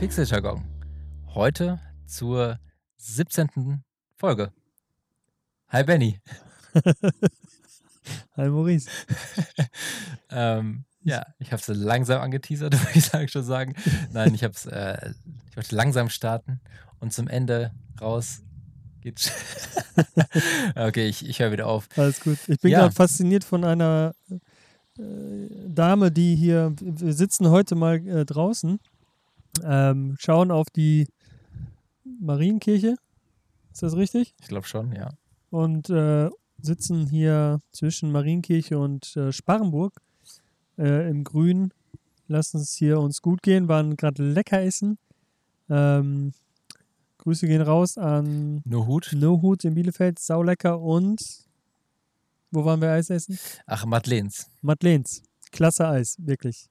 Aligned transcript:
Pixeljargon. 0.00 0.64
Heute 1.34 1.78
zur 2.06 2.58
17. 2.96 3.82
Folge. 4.16 4.50
Hi 5.68 5.84
Benny. 5.84 6.18
Hi 8.34 8.48
Maurice. 8.48 8.88
ähm, 10.30 10.84
ja, 11.02 11.26
ich 11.38 11.52
habe 11.52 11.60
es 11.60 11.68
langsam 11.68 12.22
angeteasert, 12.22 12.72
würde 12.82 12.98
ich 12.98 13.04
sagen, 13.04 13.28
schon 13.28 13.44
sagen. 13.44 13.74
Nein, 14.10 14.34
ich 14.34 14.42
habe 14.42 14.54
es, 14.54 14.64
äh, 14.64 15.12
ich 15.50 15.56
wollte 15.58 15.76
langsam 15.76 16.08
starten 16.08 16.60
und 16.98 17.12
zum 17.12 17.28
Ende 17.28 17.72
raus 18.00 18.40
geht's. 19.02 19.30
okay, 20.76 21.08
ich, 21.08 21.28
ich 21.28 21.40
höre 21.40 21.52
wieder 21.52 21.66
auf. 21.66 21.88
Alles 21.96 22.20
gut. 22.20 22.38
Ich 22.48 22.58
bin 22.60 22.70
Ja. 22.72 22.80
gerade 22.80 22.94
fasziniert 22.94 23.44
von 23.44 23.64
einer 23.64 24.14
äh, 24.30 25.02
Dame, 25.68 26.10
die 26.10 26.36
hier, 26.36 26.74
wir 26.80 27.12
sitzen 27.12 27.50
heute 27.50 27.74
mal 27.74 27.96
äh, 28.06 28.24
draußen, 28.24 28.80
ähm, 29.64 30.16
schauen 30.18 30.50
auf 30.50 30.68
die 30.70 31.06
Marienkirche. 32.04 32.96
Ist 33.72 33.82
das 33.82 33.96
richtig? 33.96 34.34
Ich 34.40 34.48
glaube 34.48 34.66
schon, 34.66 34.92
ja. 34.92 35.10
und 35.50 35.90
äh, 35.90 36.28
sitzen 36.60 37.06
hier 37.06 37.60
zwischen 37.72 38.12
Marienkirche 38.12 38.78
und 38.78 39.16
äh, 39.16 39.32
Sparrenburg 39.32 40.00
äh, 40.78 41.08
im 41.08 41.24
Grün. 41.24 41.72
Lassen 42.26 42.58
es 42.60 42.74
hier 42.74 43.00
uns 43.00 43.22
gut 43.22 43.42
gehen, 43.42 43.68
waren 43.68 43.96
gerade 43.96 44.22
lecker 44.22 44.60
essen. 44.60 44.98
Ähm, 45.68 46.32
Grüße 47.18 47.46
gehen 47.46 47.62
raus 47.62 47.98
an 47.98 48.62
Nur 48.64 48.86
Hut. 48.86 49.10
No 49.14 49.42
Hut 49.42 49.64
in 49.64 49.74
Bielefeld, 49.74 50.18
saulecker 50.18 50.80
und 50.80 51.20
wo 52.50 52.64
waren 52.64 52.80
wir 52.80 52.90
Eis 52.90 53.10
essen? 53.10 53.38
Ach, 53.66 53.84
Madeleines. 53.84 54.50
Madeleines. 54.60 55.22
Klasse 55.52 55.86
Eis, 55.88 56.16
wirklich. 56.18 56.66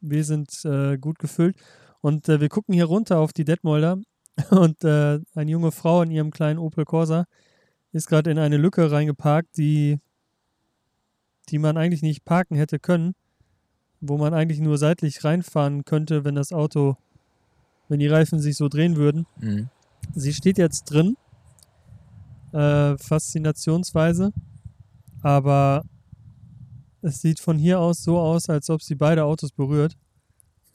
Wir 0.00 0.24
sind 0.24 0.50
äh, 0.64 0.98
gut 0.98 1.18
gefüllt 1.18 1.56
und 2.00 2.28
äh, 2.28 2.40
wir 2.40 2.48
gucken 2.48 2.74
hier 2.74 2.84
runter 2.84 3.18
auf 3.18 3.32
die 3.32 3.44
Detmolder 3.44 3.98
und 4.50 4.84
äh, 4.84 5.20
eine 5.34 5.50
junge 5.50 5.72
Frau 5.72 6.02
in 6.02 6.10
ihrem 6.10 6.30
kleinen 6.30 6.58
Opel 6.58 6.84
Corsa 6.84 7.26
ist 7.92 8.08
gerade 8.08 8.30
in 8.30 8.38
eine 8.38 8.58
Lücke 8.58 8.90
reingeparkt, 8.90 9.56
die, 9.56 9.98
die 11.48 11.58
man 11.58 11.76
eigentlich 11.76 12.02
nicht 12.02 12.24
parken 12.24 12.56
hätte 12.56 12.78
können, 12.78 13.14
wo 14.00 14.18
man 14.18 14.34
eigentlich 14.34 14.60
nur 14.60 14.78
seitlich 14.78 15.24
reinfahren 15.24 15.84
könnte, 15.84 16.24
wenn 16.24 16.34
das 16.34 16.52
Auto, 16.52 16.96
wenn 17.88 17.98
die 17.98 18.06
Reifen 18.06 18.38
sich 18.38 18.56
so 18.56 18.68
drehen 18.68 18.96
würden. 18.96 19.26
Mhm. 19.40 19.70
Sie 20.14 20.34
steht 20.34 20.58
jetzt 20.58 20.84
drin. 20.84 21.16
Äh, 22.52 22.96
Faszinationsweise. 22.98 24.32
Aber 25.22 25.82
es 27.02 27.20
sieht 27.20 27.40
von 27.40 27.58
hier 27.58 27.80
aus 27.80 28.02
so 28.02 28.18
aus, 28.18 28.48
als 28.48 28.70
ob 28.70 28.82
sie 28.82 28.94
beide 28.94 29.24
Autos 29.24 29.52
berührt. 29.52 29.96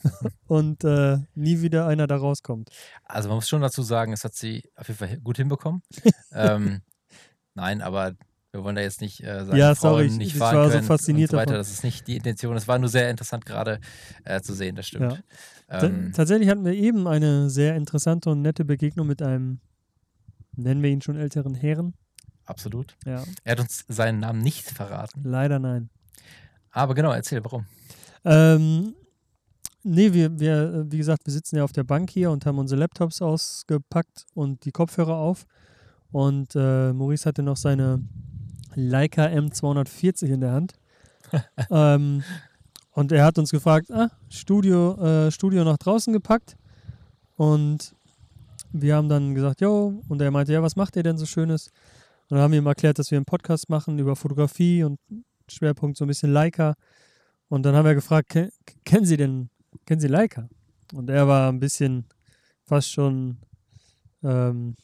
und 0.47 0.83
äh, 0.83 1.17
nie 1.35 1.61
wieder 1.61 1.87
einer 1.87 2.07
da 2.07 2.17
rauskommt. 2.17 2.69
Also 3.03 3.29
man 3.29 3.35
muss 3.37 3.47
schon 3.49 3.61
dazu 3.61 3.81
sagen, 3.83 4.13
es 4.13 4.23
hat 4.23 4.33
sie 4.35 4.63
auf 4.75 4.87
jeden 4.87 4.97
Fall 4.97 5.17
gut 5.19 5.37
hinbekommen. 5.37 5.81
ähm, 6.33 6.81
nein, 7.53 7.81
aber 7.81 8.13
wir 8.51 8.63
wollen 8.63 8.75
da 8.75 8.81
jetzt 8.81 8.99
nicht 9.01 9.21
äh, 9.23 9.45
sagen, 9.45 9.55
Ja, 9.57 9.75
Frauen 9.75 9.93
sorry, 9.93 10.05
ich- 10.07 10.17
nicht 10.17 10.31
ich 10.33 10.37
fahren 10.37 10.55
war 10.57 10.65
so 10.65 10.71
können 10.71 10.83
fasziniert 10.87 11.29
und 11.29 11.31
so 11.31 11.37
weiter. 11.37 11.45
davon. 11.53 11.59
Das 11.59 11.71
ist 11.71 11.83
nicht 11.83 12.07
die 12.07 12.17
Intention. 12.17 12.55
Es 12.57 12.67
war 12.67 12.79
nur 12.79 12.89
sehr 12.89 13.09
interessant 13.09 13.45
gerade 13.45 13.79
äh, 14.25 14.41
zu 14.41 14.53
sehen, 14.53 14.75
das 14.75 14.87
stimmt. 14.87 15.21
Ta- 15.67 15.85
Ähm, 15.85 16.11
Tatsächlich 16.13 16.49
hatten 16.49 16.65
wir 16.65 16.73
eben 16.73 17.07
eine 17.07 17.49
sehr 17.49 17.75
interessante 17.77 18.29
und 18.29 18.41
nette 18.41 18.65
Begegnung 18.65 19.07
mit 19.07 19.21
einem, 19.21 19.61
nennen 20.57 20.83
wir 20.83 20.89
ihn 20.89 21.01
schon 21.01 21.15
älteren 21.15 21.53
Herren. 21.55 21.93
absolut. 22.45 22.97
Ja, 23.05 23.23
Er 23.45 23.51
hat 23.53 23.59
uns 23.61 23.85
seinen 23.87 24.19
Namen 24.19 24.41
nicht 24.41 24.69
verraten. 24.69 25.21
leider 25.23 25.59
nein. 25.59 25.89
Aber 26.71 26.93
genau, 26.93 27.11
erzähl, 27.13 27.41
warum. 27.45 27.65
Ähm, 28.25 28.93
nee, 29.83 30.13
wir, 30.13 30.39
wir, 30.39 30.73
äh, 30.73 30.91
wie 30.91 30.97
gesagt, 30.97 31.25
wir 31.25 31.33
sitzen 31.33 31.57
ja 31.57 31.63
auf 31.63 31.71
der 31.71 31.83
Bank 31.83 32.09
hier 32.09 32.31
und 32.31 32.45
haben 32.45 32.57
unsere 32.59 32.79
Laptops 32.79 33.21
ausgepackt 33.21 34.25
und 34.33 34.65
die 34.65 34.71
Kopfhörer 34.71 35.15
auf. 35.15 35.45
Und 36.11 36.55
äh, 36.55 36.91
Maurice 36.93 37.25
hatte 37.27 37.43
noch 37.43 37.57
seine 37.57 38.01
Leica 38.75 39.25
M240 39.25 40.25
in 40.33 40.41
der 40.41 40.51
Hand. 40.51 40.73
ähm, 41.69 42.23
und 42.93 43.11
er 43.11 43.23
hat 43.23 43.37
uns 43.37 43.51
gefragt, 43.51 43.89
ah, 43.91 44.09
Studio, 44.29 44.95
äh, 45.01 45.31
Studio 45.31 45.63
nach 45.63 45.77
draußen 45.77 46.11
gepackt. 46.11 46.55
Und 47.37 47.95
wir 48.73 48.95
haben 48.95 49.09
dann 49.09 49.33
gesagt, 49.35 49.61
jo, 49.61 50.01
und 50.09 50.21
er 50.21 50.31
meinte, 50.31 50.53
ja, 50.53 50.61
was 50.61 50.75
macht 50.75 50.95
ihr 50.95 51.03
denn 51.03 51.17
so 51.17 51.25
Schönes? 51.25 51.67
Und 52.29 52.35
dann 52.35 52.39
haben 52.41 52.51
wir 52.51 52.59
ihm 52.59 52.65
erklärt, 52.67 52.99
dass 52.99 53.11
wir 53.11 53.17
einen 53.17 53.25
Podcast 53.25 53.69
machen 53.69 53.99
über 53.99 54.15
Fotografie 54.15 54.83
und 54.83 54.99
Schwerpunkt 55.49 55.97
so 55.97 56.05
ein 56.05 56.07
bisschen 56.07 56.31
Leica. 56.31 56.75
Und 57.49 57.63
dann 57.63 57.75
haben 57.75 57.85
wir 57.85 57.95
gefragt, 57.95 58.29
"Ken- 58.29 58.51
kennen 58.85 59.05
Sie 59.05 59.17
denn, 59.17 59.49
kennen 59.91 59.99
Sie 59.99 60.07
Leica? 60.07 60.47
Und 60.93 61.09
er 61.09 61.27
war 61.27 61.51
ein 61.51 61.59
bisschen 61.59 62.05
fast 62.63 62.93
schon, 62.93 63.39
ähm, 64.23 64.77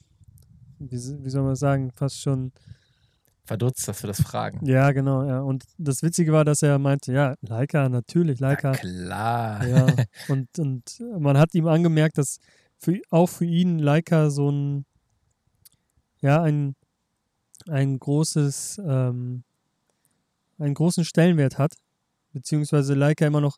wie, 0.79 0.97
wie 0.97 1.29
soll 1.29 1.43
man 1.43 1.55
sagen, 1.55 1.91
fast 1.95 2.19
schon, 2.19 2.51
Verdutzt, 3.45 3.87
dass 3.87 4.03
wir 4.03 4.09
das 4.09 4.21
fragen. 4.21 4.65
ja, 4.65 4.91
genau, 4.91 5.23
ja. 5.23 5.39
Und 5.39 5.63
das 5.77 6.03
Witzige 6.03 6.33
war, 6.33 6.43
dass 6.43 6.61
er 6.61 6.77
meinte, 6.77 7.13
ja, 7.13 7.35
Leica, 7.39 7.87
natürlich, 7.87 8.41
Leica. 8.41 8.71
Na 8.71 8.77
klar. 8.77 9.65
Ja, 9.65 9.87
und, 10.27 10.59
und 10.59 11.01
man 11.17 11.37
hat 11.37 11.55
ihm 11.55 11.67
angemerkt, 11.67 12.17
dass 12.17 12.39
für, 12.77 12.99
auch 13.09 13.27
für 13.27 13.45
ihn 13.45 13.79
Leica 13.79 14.29
so 14.29 14.51
ein, 14.51 14.85
ja, 16.19 16.41
ein, 16.41 16.75
ein 17.69 17.97
großes, 17.97 18.81
ähm, 18.85 19.45
einen 20.59 20.73
großen 20.73 21.05
Stellenwert 21.05 21.57
hat, 21.57 21.75
beziehungsweise 22.33 22.93
Leica 22.93 23.25
immer 23.25 23.39
noch 23.39 23.55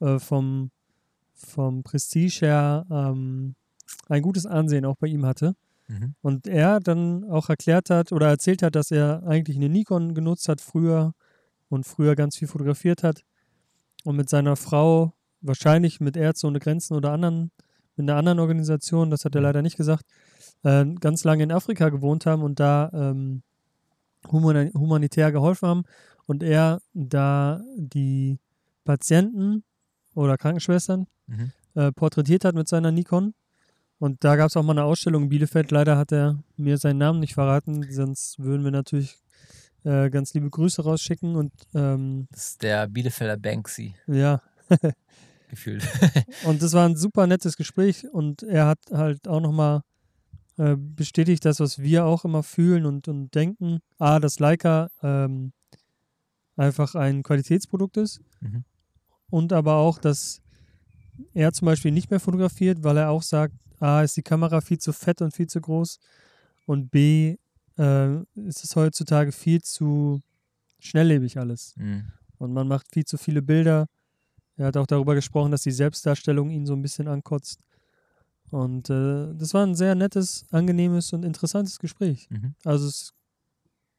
äh, 0.00 0.18
vom, 0.18 0.70
vom 1.36 1.82
Prestige 1.82 2.40
her 2.40 2.86
ähm, 2.90 3.54
ein 4.08 4.22
gutes 4.22 4.46
Ansehen 4.46 4.84
auch 4.84 4.96
bei 4.96 5.06
ihm 5.06 5.26
hatte. 5.26 5.54
Mhm. 5.88 6.14
Und 6.22 6.46
er 6.46 6.80
dann 6.80 7.24
auch 7.24 7.48
erklärt 7.48 7.90
hat 7.90 8.12
oder 8.12 8.28
erzählt 8.28 8.62
hat, 8.62 8.74
dass 8.74 8.90
er 8.90 9.22
eigentlich 9.26 9.56
eine 9.56 9.68
Nikon 9.68 10.14
genutzt 10.14 10.48
hat 10.48 10.60
früher 10.60 11.12
und 11.68 11.84
früher 11.84 12.16
ganz 12.16 12.36
viel 12.36 12.48
fotografiert 12.48 13.02
hat 13.02 13.22
und 14.04 14.16
mit 14.16 14.28
seiner 14.28 14.56
Frau, 14.56 15.12
wahrscheinlich 15.40 16.00
mit 16.00 16.16
Ärzte 16.16 16.46
ohne 16.46 16.60
Grenzen 16.60 16.94
oder 16.94 17.12
anderen, 17.12 17.50
mit 17.96 18.08
einer 18.08 18.18
anderen 18.18 18.40
Organisation, 18.40 19.10
das 19.10 19.24
hat 19.24 19.34
er 19.34 19.40
leider 19.40 19.62
nicht 19.62 19.76
gesagt, 19.76 20.04
äh, 20.64 20.84
ganz 21.00 21.24
lange 21.24 21.42
in 21.42 21.52
Afrika 21.52 21.88
gewohnt 21.88 22.26
haben 22.26 22.42
und 22.42 22.60
da 22.60 22.90
ähm, 22.92 23.42
humani 24.30 24.70
humanitär 24.72 25.32
geholfen 25.32 25.68
haben 25.68 25.82
und 26.26 26.42
er 26.42 26.80
da 26.94 27.60
die 27.76 28.38
Patienten 28.84 29.64
oder 30.14 30.36
Krankenschwestern 30.36 31.06
Mhm. 31.26 31.52
äh, 31.74 31.92
porträtiert 31.92 32.44
hat 32.44 32.54
mit 32.54 32.68
seiner 32.68 32.92
Nikon. 32.92 33.34
Und 33.98 34.24
da 34.24 34.36
gab 34.36 34.48
es 34.48 34.56
auch 34.56 34.62
mal 34.62 34.72
eine 34.72 34.84
Ausstellung 34.84 35.24
in 35.24 35.28
Bielefeld. 35.30 35.70
Leider 35.70 35.96
hat 35.96 36.12
er 36.12 36.38
mir 36.56 36.76
seinen 36.76 36.98
Namen 36.98 37.20
nicht 37.20 37.34
verraten, 37.34 37.86
sonst 37.90 38.38
würden 38.38 38.62
wir 38.64 38.70
natürlich 38.70 39.18
äh, 39.84 40.10
ganz 40.10 40.34
liebe 40.34 40.50
Grüße 40.50 40.82
rausschicken. 40.82 41.36
Und 41.36 41.52
ähm, 41.74 42.26
Das 42.30 42.50
ist 42.50 42.62
der 42.62 42.86
Bielefelder 42.88 43.36
Banksy 43.38 43.94
ja, 44.06 44.42
gefühlt. 45.48 45.86
und 46.44 46.60
das 46.62 46.72
war 46.74 46.86
ein 46.86 46.96
super 46.96 47.26
nettes 47.26 47.56
Gespräch. 47.56 48.06
Und 48.12 48.42
er 48.42 48.66
hat 48.66 48.80
halt 48.92 49.26
auch 49.28 49.40
nochmal 49.40 49.82
äh, 50.58 50.76
bestätigt, 50.76 51.44
das, 51.44 51.60
was 51.60 51.78
wir 51.78 52.04
auch 52.04 52.24
immer 52.24 52.42
fühlen 52.42 52.84
und, 52.84 53.08
und 53.08 53.34
denken. 53.34 53.80
A, 53.98 54.18
dass 54.20 54.40
Leica 54.40 54.90
ähm, 55.02 55.52
einfach 56.56 56.94
ein 56.94 57.22
Qualitätsprodukt 57.22 57.96
ist. 57.96 58.20
Mhm. 58.40 58.64
Und 59.30 59.52
aber 59.52 59.76
auch, 59.76 59.98
dass 59.98 60.42
er 61.34 61.52
zum 61.52 61.66
Beispiel 61.66 61.92
nicht 61.92 62.10
mehr 62.10 62.20
fotografiert, 62.20 62.82
weil 62.82 62.96
er 62.96 63.10
auch 63.10 63.22
sagt, 63.22 63.54
A, 63.80 64.02
ist 64.02 64.16
die 64.16 64.22
Kamera 64.22 64.60
viel 64.60 64.78
zu 64.78 64.92
fett 64.92 65.20
und 65.22 65.34
viel 65.34 65.46
zu 65.46 65.60
groß 65.60 65.98
und 66.66 66.90
B, 66.90 67.36
äh, 67.78 68.16
ist 68.34 68.64
es 68.64 68.74
heutzutage 68.74 69.32
viel 69.32 69.62
zu 69.62 70.20
schnelllebig 70.78 71.38
alles. 71.38 71.74
Mhm. 71.76 72.04
Und 72.38 72.52
man 72.52 72.68
macht 72.68 72.86
viel 72.92 73.04
zu 73.04 73.18
viele 73.18 73.42
Bilder. 73.42 73.86
Er 74.56 74.66
hat 74.66 74.76
auch 74.76 74.86
darüber 74.86 75.14
gesprochen, 75.14 75.50
dass 75.50 75.62
die 75.62 75.72
Selbstdarstellung 75.72 76.50
ihn 76.50 76.66
so 76.66 76.74
ein 76.74 76.82
bisschen 76.82 77.08
ankotzt. 77.08 77.60
Und 78.50 78.90
äh, 78.90 79.34
das 79.34 79.54
war 79.54 79.66
ein 79.66 79.74
sehr 79.74 79.94
nettes, 79.94 80.46
angenehmes 80.50 81.12
und 81.12 81.24
interessantes 81.24 81.78
Gespräch. 81.78 82.28
Mhm. 82.30 82.54
Also 82.64 82.86
es 82.86 83.12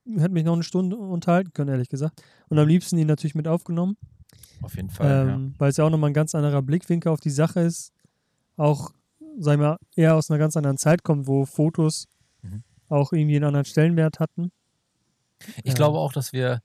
hätte 0.06 0.34
mich 0.34 0.46
noch 0.46 0.54
eine 0.54 0.64
Stunde 0.64 0.96
unterhalten 0.96 1.52
können, 1.54 1.70
ehrlich 1.70 1.90
gesagt. 1.90 2.24
Und 2.48 2.58
am 2.58 2.68
liebsten 2.68 2.98
ihn 2.98 3.08
natürlich 3.08 3.36
mit 3.36 3.48
aufgenommen 3.48 3.98
Auf 4.62 4.76
jeden 4.76 4.90
Fall. 4.90 5.28
ähm, 5.30 5.56
weil 5.58 5.70
es 5.70 5.78
ja 5.78 5.86
auch 5.86 5.90
nochmal 5.90 6.10
ein 6.10 6.14
ganz 6.14 6.34
anderer 6.36 6.62
Blickwinkel 6.62 7.12
auf 7.12 7.20
die 7.20 7.30
Sache 7.30 7.62
ist. 7.62 7.92
Auch, 8.58 8.92
sagen 9.40 9.62
wir, 9.62 9.78
eher 9.96 10.16
aus 10.16 10.30
einer 10.30 10.40
ganz 10.40 10.58
anderen 10.58 10.78
Zeit 10.78 11.04
kommt, 11.04 11.28
wo 11.28 11.46
Fotos 11.46 12.08
Mhm. 12.42 12.64
auch 12.90 13.14
irgendwie 13.14 13.36
einen 13.36 13.46
anderen 13.46 13.66
Stellenwert 13.66 14.20
hatten. 14.20 14.52
ja. 15.42 15.54
Ich 15.64 15.72
Ja. 15.72 15.74
glaube 15.76 16.00
auch, 16.00 16.14
dass 16.14 16.34
wir, 16.34 16.62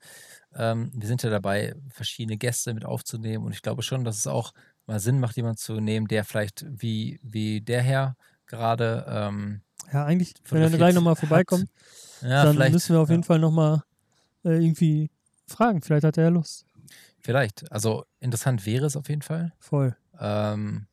ähm, 0.54 0.90
wir 0.94 1.06
sind 1.06 1.22
ja 1.22 1.30
dabei, 1.30 1.74
verschiedene 1.90 2.36
Gäste 2.38 2.72
mit 2.74 2.84
aufzunehmen 2.84 3.44
und 3.44 3.52
ich 3.52 3.62
glaube 3.62 3.82
schon, 3.82 4.04
dass 4.04 4.16
es 4.18 4.26
auch 4.26 4.52
mal 4.86 4.98
Sinn 5.00 5.20
macht, 5.20 5.36
jemanden 5.36 5.58
zu 5.58 5.80
nehmen, 5.80 6.08
der 6.08 6.24
vielleicht 6.24 6.64
wie, 6.68 7.20
wie 7.22 7.60
der 7.60 7.82
Herr 7.82 8.16
gerade, 8.46 9.04
ähm, 9.08 9.60
Ja, 9.92 10.04
eigentlich, 10.04 10.34
wenn 10.48 10.62
er 10.62 10.70
gleich 10.70 10.94
nochmal 10.94 11.16
vorbeikommt, 11.16 11.66
ja, 12.22 12.44
dann 12.44 12.72
müssen 12.72 12.94
wir 12.94 13.00
auf 13.00 13.08
ja, 13.08 13.14
jeden 13.14 13.24
Fall 13.24 13.38
nochmal 13.38 13.82
äh, 14.44 14.50
irgendwie 14.62 15.10
fragen. 15.46 15.82
Vielleicht 15.82 16.04
hat 16.04 16.16
er 16.16 16.24
ja 16.24 16.30
Lust. 16.30 16.64
Vielleicht. 17.22 17.70
Also 17.72 18.04
interessant 18.20 18.66
wäre 18.66 18.86
es 18.86 18.96
auf 18.96 19.08
jeden 19.08 19.22
Fall. 19.22 19.52
Voll. 19.58 19.96
Ähm, 20.18 20.86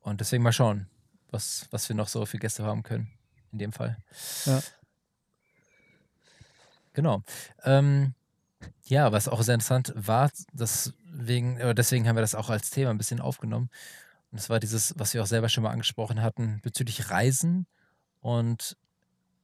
Und 0.00 0.20
deswegen 0.20 0.42
mal 0.42 0.52
schauen, 0.52 0.86
was, 1.30 1.66
was 1.70 1.88
wir 1.88 1.96
noch 1.96 2.08
so 2.08 2.24
für 2.26 2.38
Gäste 2.38 2.62
haben 2.64 2.82
können. 2.82 3.10
In 3.52 3.58
dem 3.58 3.72
Fall. 3.72 3.96
Ja. 4.46 4.60
Genau. 6.92 7.22
Ähm, 7.64 8.14
ja, 8.84 9.12
was 9.12 9.28
auch 9.28 9.42
sehr 9.42 9.54
interessant 9.54 9.92
war, 9.96 10.30
deswegen, 10.52 11.58
äh, 11.58 11.74
deswegen 11.74 12.06
haben 12.08 12.16
wir 12.16 12.20
das 12.20 12.34
auch 12.34 12.50
als 12.50 12.70
Thema 12.70 12.90
ein 12.90 12.98
bisschen 12.98 13.20
aufgenommen. 13.20 13.70
Und 14.30 14.38
das 14.40 14.48
war 14.50 14.60
dieses, 14.60 14.94
was 14.98 15.14
wir 15.14 15.22
auch 15.22 15.26
selber 15.26 15.48
schon 15.48 15.64
mal 15.64 15.70
angesprochen 15.70 16.22
hatten, 16.22 16.60
bezüglich 16.62 17.10
Reisen. 17.10 17.66
Und 18.20 18.76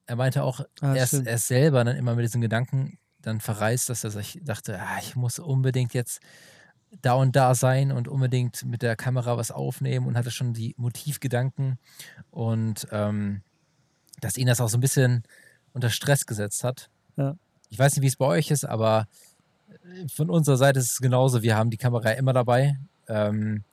er 0.06 0.16
meinte 0.16 0.42
auch, 0.42 0.60
Ah, 0.80 0.94
er, 0.94 1.04
ist, 1.04 1.12
er 1.12 1.34
ist 1.34 1.48
selber 1.48 1.84
dann 1.84 1.96
immer 1.96 2.14
mit 2.14 2.24
diesen 2.24 2.40
Gedanken 2.40 2.98
dann 3.22 3.40
verreist, 3.40 3.88
dass 3.88 4.04
er 4.04 4.10
sich 4.10 4.40
dachte, 4.42 4.80
ah, 4.80 4.98
ich 5.00 5.16
muss 5.16 5.38
unbedingt 5.38 5.94
jetzt 5.94 6.20
da 7.02 7.14
und 7.14 7.36
da 7.36 7.54
sein 7.54 7.92
und 7.92 8.08
unbedingt 8.08 8.64
mit 8.64 8.82
der 8.82 8.96
Kamera 8.96 9.36
was 9.36 9.50
aufnehmen 9.50 10.06
und 10.06 10.16
hatte 10.16 10.30
schon 10.30 10.52
die 10.54 10.74
Motivgedanken 10.76 11.78
und 12.30 12.88
ähm, 12.90 13.42
dass 14.20 14.36
ihn 14.36 14.46
das 14.46 14.60
auch 14.60 14.68
so 14.68 14.76
ein 14.76 14.80
bisschen 14.80 15.22
unter 15.72 15.90
Stress 15.90 16.26
gesetzt 16.26 16.64
hat. 16.64 16.90
Ja. 17.16 17.36
Ich 17.68 17.78
weiß 17.78 17.94
nicht, 17.94 18.02
wie 18.02 18.08
es 18.08 18.16
bei 18.16 18.26
euch 18.26 18.50
ist, 18.50 18.64
aber 18.64 19.06
äh, 19.68 20.08
von 20.08 20.30
unserer 20.30 20.56
Seite 20.56 20.80
ist 20.80 20.90
es 20.90 20.98
genauso. 20.98 21.42
Wir 21.42 21.56
haben 21.56 21.70
die 21.70 21.76
Kamera 21.76 22.10
immer 22.10 22.32
dabei. 22.32 22.76
Ähm, 23.06 23.64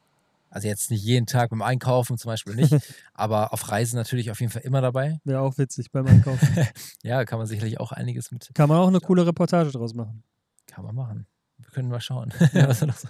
also 0.49 0.67
jetzt 0.67 0.91
nicht 0.91 1.03
jeden 1.03 1.25
Tag 1.25 1.49
beim 1.49 1.61
Einkaufen 1.61 2.17
zum 2.17 2.29
Beispiel 2.29 2.55
nicht, 2.55 2.73
aber 3.13 3.53
auf 3.53 3.69
Reisen 3.69 3.95
natürlich 3.97 4.31
auf 4.31 4.39
jeden 4.39 4.51
Fall 4.51 4.61
immer 4.63 4.81
dabei. 4.81 5.19
Wäre 5.23 5.41
auch 5.41 5.57
witzig 5.57 5.91
beim 5.91 6.07
Einkaufen. 6.07 6.47
Ja, 7.03 7.25
kann 7.25 7.37
man 7.39 7.47
sicherlich 7.47 7.79
auch 7.79 7.91
einiges 7.91 8.31
mit, 8.31 8.49
Kann 8.53 8.69
man 8.69 8.77
auch 8.79 8.87
eine 8.87 8.99
coole 8.99 9.25
Reportage 9.25 9.71
draus 9.71 9.93
machen. 9.93 10.23
kann 10.67 10.83
man 10.85 10.95
machen. 10.95 11.27
Wir 11.59 11.69
können 11.71 11.89
mal 11.89 12.01
schauen, 12.01 12.31
was 12.53 12.81
wir 12.81 12.87
noch 12.87 12.97
so 12.97 13.07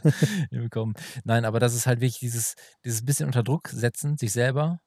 hinbekommen. 0.49 0.95
Nein, 1.25 1.43
aber 1.45 1.59
das 1.59 1.73
ist 1.75 1.85
halt 1.85 1.99
wirklich 1.99 2.19
dieses, 2.19 2.55
dieses 2.85 3.03
bisschen 3.05 3.25
unter 3.27 3.43
Druck 3.43 3.67
setzen, 3.69 4.17
sich 4.17 4.31
selber 4.31 4.79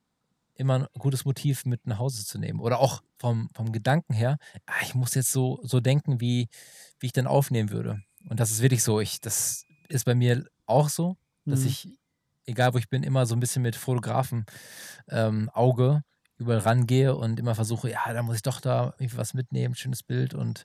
immer 0.55 0.75
ein 0.81 0.87
gutes 0.99 1.25
Motiv 1.25 1.65
mit 1.65 1.87
nach 1.87 1.99
Hause 1.99 2.25
zu 2.25 2.39
nehmen. 2.39 2.61
Oder 2.61 2.81
auch 2.81 3.03
vom, 3.19 3.49
vom 3.55 3.73
Gedanken 3.73 4.13
her, 4.15 4.39
ah, 4.67 4.73
ich 4.83 4.95
muss 4.95 5.15
jetzt 5.15 5.33
so, 5.33 5.59
so 5.63 5.81
denken, 5.81 6.21
wie, 6.21 6.49
wie 6.99 7.07
ich 7.07 7.13
dann 7.13 7.27
aufnehmen 7.27 7.71
würde. 7.71 8.03
Und 8.29 8.41
das 8.41 8.51
ist 8.51 8.61
wirklich 8.61 8.83
so. 8.83 9.01
Ich, 9.01 9.21
das 9.21 9.65
ist 9.89 10.05
bei 10.05 10.15
mir 10.15 10.45
auch 10.67 10.89
so, 10.91 11.17
dass 11.47 11.61
Mhm. 11.61 11.67
ich, 11.67 11.89
egal 12.51 12.75
wo 12.75 12.79
ich 12.79 12.89
bin, 12.89 13.03
immer 13.03 13.27
so 13.27 13.35
ein 13.35 13.41
bisschen 13.41 13.63
mit 13.63 13.77
Fotografen 13.77 14.45
ähm, 15.09 15.51
Auge 15.55 16.03
überall 16.39 16.59
rangehe 16.59 17.15
und 17.15 17.39
immer 17.39 17.55
versuche, 17.55 17.91
ja, 17.91 18.13
da 18.13 18.23
muss 18.23 18.37
ich 18.37 18.43
doch 18.43 18.61
da 18.61 18.95
irgendwie 18.99 19.19
was 19.19 19.35
mitnehmen, 19.35 19.75
schönes 19.75 20.03
Bild 20.03 20.35
und 20.35 20.65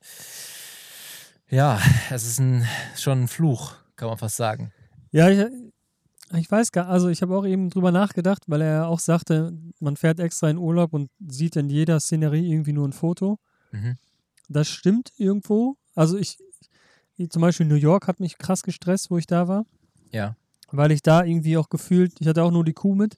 ja, 1.49 1.79
es 2.09 2.25
ist 2.25 2.39
ein, 2.39 2.65
schon 2.97 3.23
ein 3.23 3.27
Fluch, 3.27 3.75
kann 3.95 4.07
man 4.07 4.17
fast 4.17 4.37
sagen. 4.37 4.71
Ja, 5.11 5.29
ich, 5.29 5.45
ich 6.33 6.49
weiß 6.49 6.71
gar 6.71 6.87
also 6.87 7.09
ich 7.09 7.21
habe 7.21 7.37
auch 7.37 7.45
eben 7.45 7.69
drüber 7.69 7.91
nachgedacht, 7.91 8.43
weil 8.47 8.61
er 8.61 8.87
auch 8.87 8.99
sagte, 8.99 9.53
man 9.79 9.95
fährt 9.95 10.19
extra 10.19 10.49
in 10.49 10.57
Urlaub 10.57 10.93
und 10.93 11.11
sieht 11.27 11.55
in 11.55 11.69
jeder 11.69 11.99
Szenerie 11.99 12.51
irgendwie 12.51 12.73
nur 12.73 12.87
ein 12.87 12.93
Foto. 12.93 13.37
Mhm. 13.71 13.97
Das 14.49 14.67
stimmt 14.67 15.11
irgendwo. 15.17 15.75
Also 15.93 16.17
ich 16.17 16.37
zum 17.29 17.41
Beispiel 17.41 17.65
New 17.65 17.75
York 17.75 18.07
hat 18.07 18.19
mich 18.19 18.37
krass 18.37 18.63
gestresst, 18.63 19.09
wo 19.09 19.17
ich 19.17 19.27
da 19.27 19.47
war, 19.47 19.65
Ja. 20.11 20.35
Weil 20.71 20.91
ich 20.91 21.01
da 21.01 21.23
irgendwie 21.23 21.57
auch 21.57 21.69
gefühlt, 21.69 22.13
ich 22.19 22.27
hatte 22.27 22.43
auch 22.43 22.51
nur 22.51 22.63
die 22.65 22.73
Kuh 22.73 22.95
mit. 22.95 23.17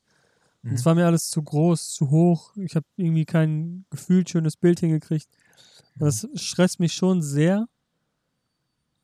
Und 0.64 0.72
Mhm. 0.72 0.76
es 0.76 0.86
war 0.86 0.96
mir 0.96 1.06
alles 1.06 1.30
zu 1.30 1.42
groß, 1.44 1.94
zu 1.94 2.10
hoch. 2.10 2.56
Ich 2.58 2.76
habe 2.76 2.86
irgendwie 2.98 3.26
kein 3.26 3.86
gefühlt 3.90 4.30
schönes 4.30 4.58
Bild 4.58 4.80
hingekriegt. 4.80 5.28
Und 6.00 6.02
das 6.06 6.28
stresst 6.36 6.80
mich 6.80 6.94
schon 6.94 7.22
sehr 7.22 7.68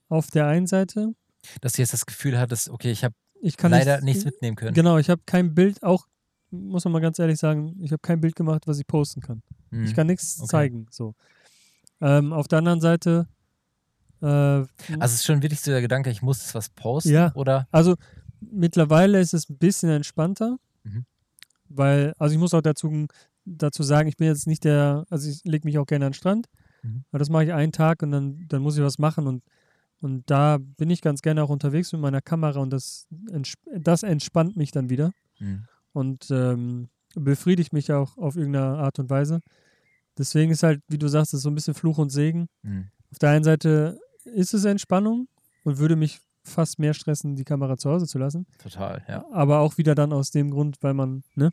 auf 0.10 0.28
der 0.32 0.48
einen 0.48 0.68
Seite. 0.68 1.14
Dass 1.62 1.74
du 1.74 1.82
jetzt 1.82 1.94
das 1.94 2.06
Gefühl 2.06 2.40
hattest, 2.40 2.70
okay, 2.70 2.92
ich 2.92 3.04
habe 3.04 3.16
leider 3.42 3.96
nicht, 3.96 4.04
nichts 4.04 4.26
mitnehmen 4.26 4.56
können. 4.56 4.74
Genau, 4.74 4.98
ich 4.98 5.10
habe 5.10 5.22
kein 5.26 5.54
Bild, 5.54 5.84
auch 5.84 6.08
muss 6.52 6.84
man 6.86 6.94
mal 6.94 7.00
ganz 7.02 7.18
ehrlich 7.18 7.40
sagen, 7.40 7.76
ich 7.82 7.92
habe 7.92 8.00
kein 8.02 8.22
Bild 8.22 8.36
gemacht, 8.36 8.68
was 8.68 8.78
ich 8.78 8.86
posten 8.86 9.22
kann. 9.22 9.42
Mhm. 9.72 9.86
Ich 9.86 9.96
kann 9.96 10.08
nichts 10.08 10.40
Okay. 10.40 10.48
zeigen. 10.48 10.86
So. 10.92 11.16
Ähm, 12.00 12.32
auf 12.32 12.48
der 12.48 12.60
anderen 12.60 12.80
Seite, 12.80 13.28
äh, 14.22 14.26
Also 14.26 14.68
es 15.02 15.14
ist 15.16 15.26
schon 15.26 15.42
wirklich 15.42 15.62
so 15.62 15.72
der 15.72 15.82
Gedanke, 15.82 16.10
ich 16.12 16.22
muss 16.22 16.42
jetzt 16.42 16.54
was 16.56 16.70
posten 16.70 17.12
Ja. 17.12 17.34
oder 17.34 17.68
also 17.72 17.96
mittlerweile 18.52 19.20
ist 19.20 19.34
es 19.34 19.50
ein 19.50 19.58
bisschen 19.58 19.90
entspannter, 19.90 20.58
Mhm. 20.84 21.06
weil, 21.70 22.14
also 22.20 22.34
ich 22.34 22.40
muss 22.40 22.54
auch 22.54 22.62
dazu, 22.62 23.08
dazu 23.46 23.84
sagen, 23.84 24.08
ich 24.10 24.18
bin 24.18 24.28
jetzt 24.28 24.48
nicht 24.48 24.64
der, 24.64 25.06
also 25.10 25.30
ich 25.30 25.44
lege 25.46 25.66
mich 25.68 25.78
auch 25.78 25.86
gerne 25.86 26.06
an 26.06 26.12
den 26.12 26.16
Strand, 26.18 26.48
Mhm. 26.82 27.04
weil 27.12 27.20
das 27.20 27.30
mache 27.30 27.46
ich 27.46 27.54
einen 27.54 27.72
Tag 27.72 28.04
und 28.04 28.12
dann, 28.12 28.46
dann 28.50 28.62
muss 28.62 28.78
ich 28.78 28.84
was 28.84 29.00
machen 29.00 29.28
und, 29.28 29.44
und 30.02 30.30
da 30.30 30.58
bin 30.60 30.90
ich 30.90 31.02
ganz 31.02 31.22
gerne 31.22 31.42
auch 31.44 31.50
unterwegs 31.50 31.92
mit 31.94 32.02
meiner 32.02 32.22
Kamera 32.22 32.60
und 32.60 32.72
das, 32.72 33.08
das 33.74 34.04
entspannt 34.04 34.58
mich 34.58 34.72
dann 34.72 34.90
wieder. 34.90 35.12
Mhm. 35.40 35.66
und 35.94 36.28
ähm, 36.32 36.90
befriedigt 37.16 37.74
mich 37.74 37.92
auch 37.92 38.18
auf 38.18 38.36
irgendeine 38.36 38.78
Art 38.80 38.98
und 39.00 39.10
Weise. 39.10 39.42
Deswegen 40.18 40.52
ist 40.52 40.64
halt, 40.64 40.82
wie 40.88 40.98
du 40.98 41.08
sagst, 41.08 41.34
es 41.34 41.40
ist 41.40 41.44
so 41.44 41.50
ein 41.50 41.56
bisschen 41.56 41.74
Fluch 41.76 41.98
und 42.00 42.10
Segen. 42.12 42.48
Mhm. 42.64 42.90
Auf 43.12 43.20
der 43.20 43.30
einen 43.32 43.44
Seite 43.44 44.00
ist 44.26 44.54
es 44.54 44.66
Entspannung 44.66 45.28
und 45.64 45.78
würde 45.78 45.96
mich 45.96 46.20
fast 46.44 46.80
mehr 46.80 46.94
stressen, 46.94 47.36
die 47.36 47.44
Kamera 47.46 47.78
zu 47.78 47.90
Hause 47.90 48.06
zu 48.06 48.18
lassen. 48.20 48.46
total, 48.62 49.04
ja. 49.08 49.26
Aber 49.32 49.60
auch 49.60 49.78
wieder 49.78 49.96
dann 49.96 50.12
aus 50.14 50.32
dem 50.32 50.52
Grund, 50.52 50.78
weil 50.82 50.94
man, 50.94 51.24
ne? 51.36 51.52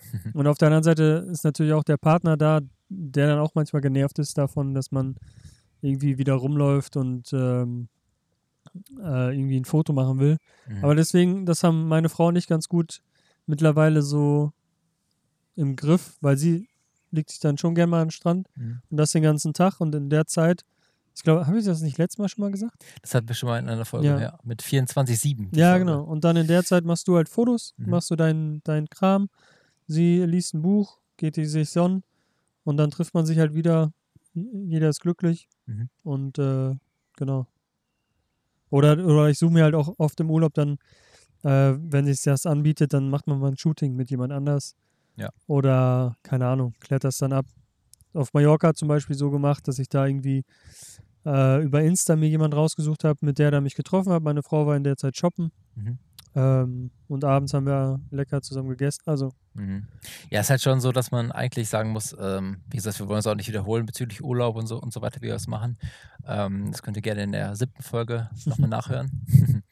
Und 0.34 0.46
auf 0.46 0.56
der 0.58 0.68
anderen 0.68 0.84
Seite 0.84 1.26
ist 1.30 1.44
natürlich 1.44 1.72
auch 1.72 1.84
der 1.84 1.96
Partner 1.98 2.36
da, 2.36 2.60
der 2.88 3.26
dann 3.28 3.38
auch 3.38 3.54
manchmal 3.54 3.82
genervt 3.82 4.18
ist 4.18 4.38
davon, 4.38 4.74
dass 4.74 4.90
man 4.90 5.16
irgendwie 5.82 6.18
wieder 6.18 6.34
rumläuft 6.34 6.96
und 6.96 7.32
ähm, 7.32 7.88
äh, 8.98 9.34
irgendwie 9.36 9.58
ein 9.58 9.64
Foto 9.64 9.92
machen 9.92 10.18
will. 10.18 10.36
Mhm. 10.68 10.84
Aber 10.84 10.94
deswegen, 10.94 11.46
das 11.46 11.62
haben 11.62 11.88
meine 11.88 12.08
Frau 12.08 12.28
und 12.28 12.36
ich 12.36 12.46
ganz 12.46 12.68
gut 12.68 13.00
mittlerweile 13.46 14.02
so 14.02 14.52
im 15.56 15.76
Griff, 15.76 16.16
weil 16.20 16.36
sie 16.36 16.68
legt 17.10 17.30
sich 17.30 17.40
dann 17.40 17.58
schon 17.58 17.74
gerne 17.74 17.90
mal 17.90 18.02
an 18.02 18.06
den 18.08 18.12
Strand 18.12 18.48
Mhm. 18.56 18.80
und 18.90 18.96
das 18.96 19.12
den 19.12 19.22
ganzen 19.22 19.52
Tag 19.52 19.80
und 19.80 19.94
in 19.94 20.10
der 20.10 20.26
Zeit, 20.26 20.64
ich 21.14 21.22
glaube, 21.22 21.46
habe 21.46 21.58
ich 21.58 21.64
das 21.64 21.80
nicht 21.82 21.98
letztes 21.98 22.18
Mal 22.18 22.28
schon 22.28 22.42
mal 22.42 22.50
gesagt? 22.50 22.84
Das 23.02 23.14
hatten 23.14 23.28
wir 23.28 23.34
schon 23.34 23.48
mal 23.48 23.58
in 23.58 23.68
einer 23.68 23.84
Folge, 23.84 24.06
Ja. 24.06 24.20
ja. 24.20 24.38
Mit 24.44 24.62
24-7. 24.62 25.50
die 25.50 25.58
Ja, 25.58 25.70
Folge. 25.72 25.84
genau. 25.86 26.04
Und 26.04 26.24
dann 26.24 26.36
in 26.36 26.46
der 26.46 26.64
Zeit 26.64 26.84
machst 26.84 27.08
du 27.08 27.16
halt 27.16 27.28
Fotos, 27.28 27.74
Mhm. 27.76 27.90
machst 27.90 28.10
du 28.10 28.16
deinen 28.16 28.62
dein 28.64 28.88
Kram, 28.88 29.28
sie 29.86 30.24
liest 30.24 30.54
ein 30.54 30.62
Buch, 30.62 30.98
geht 31.16 31.36
die 31.36 31.44
sich 31.44 31.70
sonnen 31.70 32.02
und 32.64 32.76
dann 32.76 32.90
trifft 32.90 33.12
man 33.14 33.26
sich 33.26 33.38
halt 33.38 33.54
wieder, 33.54 33.92
jeder 34.34 34.88
ist 34.88 35.00
glücklich 35.00 35.48
Mhm. 35.66 35.88
und 36.04 36.38
äh, 36.38 36.74
genau. 37.16 37.46
Oder, 38.70 38.92
oder 39.04 39.28
ich 39.28 39.38
suche 39.38 39.52
mir 39.52 39.64
halt 39.64 39.74
auch 39.74 39.94
oft 39.98 40.20
im 40.20 40.30
Urlaub 40.30 40.54
dann, 40.54 40.78
äh, 41.42 41.74
wenn 41.76 42.06
sich 42.06 42.22
das 42.22 42.46
anbietet, 42.46 42.92
dann 42.92 43.10
macht 43.10 43.26
man 43.26 43.40
mal 43.40 43.48
ein 43.48 43.56
Shooting 43.58 43.96
mit 43.96 44.10
jemand 44.10 44.32
anders. 44.32 44.76
Ja. 45.16 45.30
Oder, 45.48 46.16
keine 46.22 46.46
Ahnung, 46.46 46.74
kletterst 46.80 47.20
dann 47.22 47.32
ab. 47.32 47.46
Auf 48.12 48.32
Mallorca 48.32 48.74
zum 48.74 48.88
Beispiel 48.88 49.16
so 49.16 49.30
gemacht, 49.30 49.66
dass 49.68 49.78
ich 49.78 49.88
da 49.88 50.06
irgendwie 50.06 50.42
äh, 51.24 51.62
über 51.62 51.82
Insta 51.82 52.16
mir 52.16 52.28
jemand 52.28 52.54
rausgesucht 52.54 53.04
habe, 53.04 53.18
mit 53.22 53.38
der 53.38 53.50
da 53.50 53.60
mich 53.60 53.74
getroffen 53.74 54.12
hat. 54.12 54.22
Meine 54.22 54.42
Frau 54.42 54.66
war 54.66 54.76
in 54.76 54.84
der 54.84 54.96
Zeit 54.96 55.16
shoppen. 55.16 55.52
Mhm. 55.76 55.98
Ähm, 56.34 56.90
und 57.08 57.24
abends 57.24 57.54
haben 57.54 57.66
wir 57.66 58.00
lecker 58.10 58.40
zusammen 58.42 58.68
gegessen. 58.68 59.02
Also, 59.06 59.32
Mhm. 59.54 59.88
Ja, 60.30 60.40
es 60.40 60.46
ist 60.46 60.50
halt 60.50 60.62
schon 60.62 60.80
so, 60.80 60.92
dass 60.92 61.10
man 61.10 61.32
eigentlich 61.32 61.68
sagen 61.68 61.90
muss, 61.90 62.14
ähm, 62.18 62.62
wie 62.70 62.76
gesagt, 62.76 63.00
wir 63.00 63.08
wollen 63.08 63.18
es 63.18 63.26
auch 63.26 63.34
nicht 63.34 63.48
wiederholen 63.48 63.84
bezüglich 63.84 64.22
Urlaub 64.22 64.54
und 64.56 64.66
so 64.66 64.80
und 64.80 64.92
so 64.92 65.02
weiter, 65.02 65.20
wie 65.20 65.26
wir 65.26 65.32
das 65.32 65.48
machen. 65.48 65.76
Ähm, 66.24 66.70
das 66.70 66.82
könnt 66.82 66.96
ihr 66.96 67.02
gerne 67.02 67.24
in 67.24 67.32
der 67.32 67.56
siebten 67.56 67.82
Folge 67.82 68.30
nochmal 68.44 68.68
nachhören. 68.70 69.10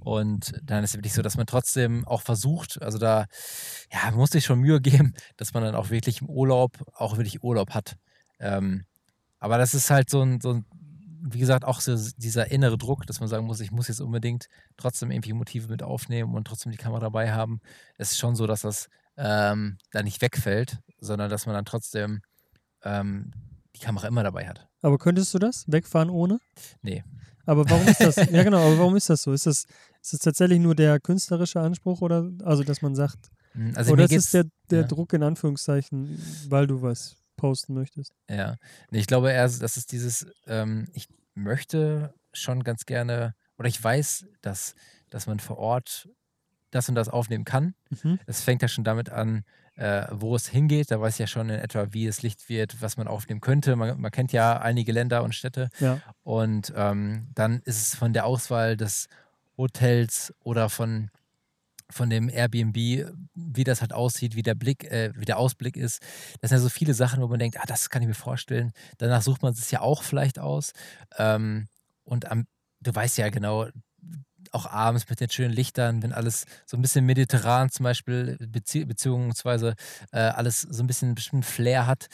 und 0.00 0.52
dann 0.62 0.84
ist 0.84 0.90
es 0.90 0.96
wirklich 0.96 1.14
so, 1.14 1.22
dass 1.22 1.36
man 1.36 1.46
trotzdem 1.46 2.06
auch 2.06 2.22
versucht, 2.22 2.80
also 2.80 2.98
da, 2.98 3.26
ja, 3.92 4.10
muss 4.12 4.30
sich 4.30 4.44
schon 4.44 4.60
Mühe 4.60 4.80
geben, 4.80 5.14
dass 5.36 5.52
man 5.52 5.64
dann 5.64 5.74
auch 5.74 5.90
wirklich 5.90 6.20
im 6.20 6.28
Urlaub 6.28 6.78
auch 6.94 7.16
wirklich 7.16 7.42
Urlaub 7.42 7.70
hat. 7.70 7.96
Ähm, 8.38 8.84
aber 9.40 9.58
das 9.58 9.74
ist 9.74 9.90
halt 9.90 10.10
so 10.10 10.22
ein, 10.22 10.40
so 10.40 10.52
ein, 10.54 10.64
wie 11.26 11.38
gesagt, 11.38 11.64
auch 11.64 11.80
so 11.80 11.96
dieser 12.16 12.50
innere 12.50 12.76
Druck, 12.76 13.06
dass 13.06 13.20
man 13.20 13.28
sagen 13.28 13.46
muss, 13.46 13.60
ich 13.60 13.72
muss 13.72 13.88
jetzt 13.88 14.00
unbedingt 14.00 14.48
trotzdem 14.76 15.10
irgendwie 15.10 15.32
Motive 15.32 15.68
mit 15.68 15.82
aufnehmen 15.82 16.34
und 16.34 16.46
trotzdem 16.46 16.70
die 16.70 16.78
Kamera 16.78 17.00
dabei 17.00 17.32
haben. 17.32 17.60
Es 17.96 18.12
ist 18.12 18.18
schon 18.18 18.36
so, 18.36 18.46
dass 18.46 18.60
das 18.60 18.88
ähm, 19.16 19.78
da 19.90 20.02
nicht 20.02 20.20
wegfällt, 20.20 20.78
sondern 21.00 21.30
dass 21.30 21.46
man 21.46 21.54
dann 21.54 21.64
trotzdem 21.64 22.20
ähm, 22.82 23.30
die 23.74 23.80
Kamera 23.80 24.06
immer 24.06 24.22
dabei 24.22 24.46
hat. 24.46 24.68
aber 24.82 24.98
könntest 24.98 25.32
du 25.34 25.38
das? 25.38 25.64
Wegfahren 25.66 26.10
ohne? 26.10 26.38
Nee. 26.82 27.02
Aber 27.46 27.68
warum 27.68 27.86
ist 27.88 28.00
das? 28.00 28.16
ja, 28.30 28.42
genau, 28.42 28.58
aber 28.58 28.78
warum 28.78 28.96
ist 28.96 29.08
das 29.10 29.22
so? 29.22 29.32
Ist 29.32 29.46
das, 29.46 29.64
ist 30.02 30.12
das 30.12 30.20
tatsächlich 30.20 30.60
nur 30.60 30.74
der 30.74 31.00
künstlerische 31.00 31.60
Anspruch 31.60 32.00
oder, 32.02 32.30
also, 32.44 32.62
dass 32.64 32.82
man 32.82 32.94
sagt, 32.94 33.30
Mhm, 33.54 33.72
Also 33.76 33.92
oder 33.92 34.04
ist 34.04 34.12
es 34.12 34.30
der, 34.32 34.44
der 34.70 34.80
ja. 34.82 34.86
Druck 34.86 35.12
in 35.12 35.22
Anführungszeichen, 35.22 36.18
weil 36.48 36.66
du 36.66 36.82
was 36.82 37.16
posten 37.36 37.74
möchtest? 37.74 38.14
ja. 38.28 38.56
Nee, 38.90 38.98
ich 38.98 39.06
glaube 39.06 39.30
eher, 39.30 39.42
das 39.42 39.76
ist 39.76 39.92
dieses, 39.92 40.26
ähm, 40.46 40.86
ich 40.92 41.08
möchte 41.34 42.14
schon 42.32 42.64
ganz 42.64 42.86
gerne, 42.86 43.34
oder 43.58 43.68
ich 43.68 43.82
weiß, 43.82 44.26
dass, 44.42 44.74
dass 45.10 45.26
man 45.26 45.40
vor 45.40 45.58
Ort 45.58 46.08
das 46.70 46.88
und 46.88 46.96
das 46.96 47.08
aufnehmen 47.08 47.44
kann. 47.44 47.74
Mhm. 48.02 48.18
Es 48.26 48.42
fängt 48.42 48.62
ja 48.62 48.68
schon 48.68 48.84
damit 48.84 49.10
an, 49.10 49.44
äh, 49.76 50.06
wo 50.10 50.34
es 50.34 50.48
hingeht. 50.48 50.90
Da 50.90 51.00
weiß 51.00 51.14
ich 51.14 51.20
ja 51.20 51.26
schon 51.26 51.48
in 51.48 51.60
etwa, 51.60 51.92
wie 51.92 52.06
es 52.06 52.22
Licht 52.22 52.48
wird, 52.48 52.80
was 52.82 52.96
man 52.96 53.06
aufnehmen 53.06 53.40
könnte. 53.40 53.76
Man, 53.76 54.00
man 54.00 54.10
kennt 54.10 54.32
ja 54.32 54.58
einige 54.58 54.92
Länder 54.92 55.22
und 55.22 55.34
Städte. 55.34 55.70
Ja. 55.78 56.00
Und 56.22 56.72
ähm, 56.76 57.28
dann 57.34 57.60
ist 57.64 57.80
es 57.80 57.94
von 57.94 58.12
der 58.12 58.26
Auswahl 58.26 58.76
des 58.76 59.08
Hotels 59.56 60.34
oder 60.42 60.68
von 60.68 61.10
von 61.90 62.10
dem 62.10 62.28
Airbnb, 62.28 62.76
wie 63.34 63.64
das 63.64 63.80
halt 63.80 63.92
aussieht, 63.92 64.34
wie 64.36 64.42
der 64.42 64.54
Blick, 64.54 64.84
äh, 64.84 65.12
wie 65.16 65.24
der 65.26 65.38
Ausblick 65.38 65.76
ist. 65.76 66.00
Das 66.40 66.48
sind 66.50 66.58
ja 66.58 66.62
so 66.62 66.68
viele 66.70 66.94
Sachen, 66.94 67.20
wo 67.22 67.28
man 67.28 67.38
denkt, 67.38 67.58
ah, 67.60 67.64
das 67.66 67.90
kann 67.90 68.02
ich 68.02 68.08
mir 68.08 68.14
vorstellen. 68.14 68.72
Danach 68.98 69.22
sucht 69.22 69.42
man 69.42 69.52
es 69.52 69.70
ja 69.70 69.80
auch 69.80 70.02
vielleicht 70.02 70.38
aus. 70.38 70.72
Ähm, 71.18 71.68
und 72.04 72.30
am, 72.30 72.46
du 72.80 72.94
weißt 72.94 73.18
ja 73.18 73.28
genau, 73.28 73.68
auch 74.52 74.66
abends 74.66 75.08
mit 75.08 75.20
den 75.20 75.30
schönen 75.30 75.52
Lichtern, 75.52 76.02
wenn 76.02 76.12
alles 76.12 76.46
so 76.66 76.76
ein 76.76 76.82
bisschen 76.82 77.04
mediterran 77.06 77.70
zum 77.70 77.84
Beispiel, 77.84 78.36
bezieh 78.48 78.84
beziehungsweise 78.84 79.74
äh, 80.12 80.18
alles 80.18 80.60
so 80.62 80.82
ein 80.82 80.86
bisschen 80.86 81.08
einen 81.08 81.14
bestimmten 81.14 81.44
Flair 81.44 81.86
hat, 81.86 82.08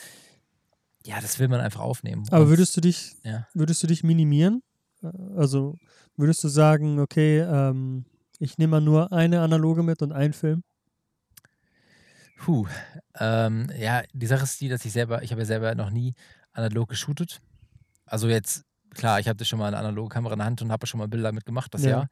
ja, 1.05 1.19
das 1.19 1.39
will 1.39 1.47
man 1.47 1.59
einfach 1.61 1.81
aufnehmen. 1.81 2.25
Aber 2.31 2.47
würdest 2.49 2.75
du 2.77 2.81
dich, 2.81 3.15
Ja. 3.23 3.47
würdest 3.53 3.81
du 3.83 3.87
dich 3.87 4.03
minimieren? 4.03 4.61
Äh, 5.03 5.07
Also 5.35 5.77
würdest 6.15 6.43
du 6.43 6.47
sagen, 6.47 6.99
okay, 6.99 7.39
ähm, 7.39 8.05
ich 8.41 8.57
nehme 8.57 8.71
mal 8.71 8.81
nur 8.81 9.11
eine 9.11 9.41
analoge 9.41 9.83
mit 9.83 10.01
und 10.01 10.11
einen 10.11 10.33
Film? 10.33 10.63
Puh. 12.37 12.65
Ähm, 13.19 13.69
ja, 13.77 14.01
die 14.13 14.25
Sache 14.25 14.43
ist 14.43 14.59
die, 14.61 14.67
dass 14.67 14.83
ich 14.83 14.91
selber, 14.91 15.21
ich 15.21 15.31
habe 15.31 15.41
ja 15.41 15.45
selber 15.45 15.75
noch 15.75 15.91
nie 15.91 16.15
analog 16.53 16.89
geshootet. 16.89 17.39
Also 18.05 18.27
jetzt, 18.27 18.63
klar, 18.95 19.19
ich 19.19 19.27
hatte 19.27 19.45
schon 19.45 19.59
mal 19.59 19.67
eine 19.67 19.77
analoge 19.77 20.09
Kamera 20.09 20.33
in 20.33 20.39
der 20.39 20.47
Hand 20.47 20.61
und 20.63 20.71
habe 20.71 20.87
schon 20.87 20.97
mal 20.97 21.07
Bilder 21.07 21.27
damit 21.27 21.45
gemacht, 21.45 21.71
das 21.73 21.83
Ja. 21.83 22.07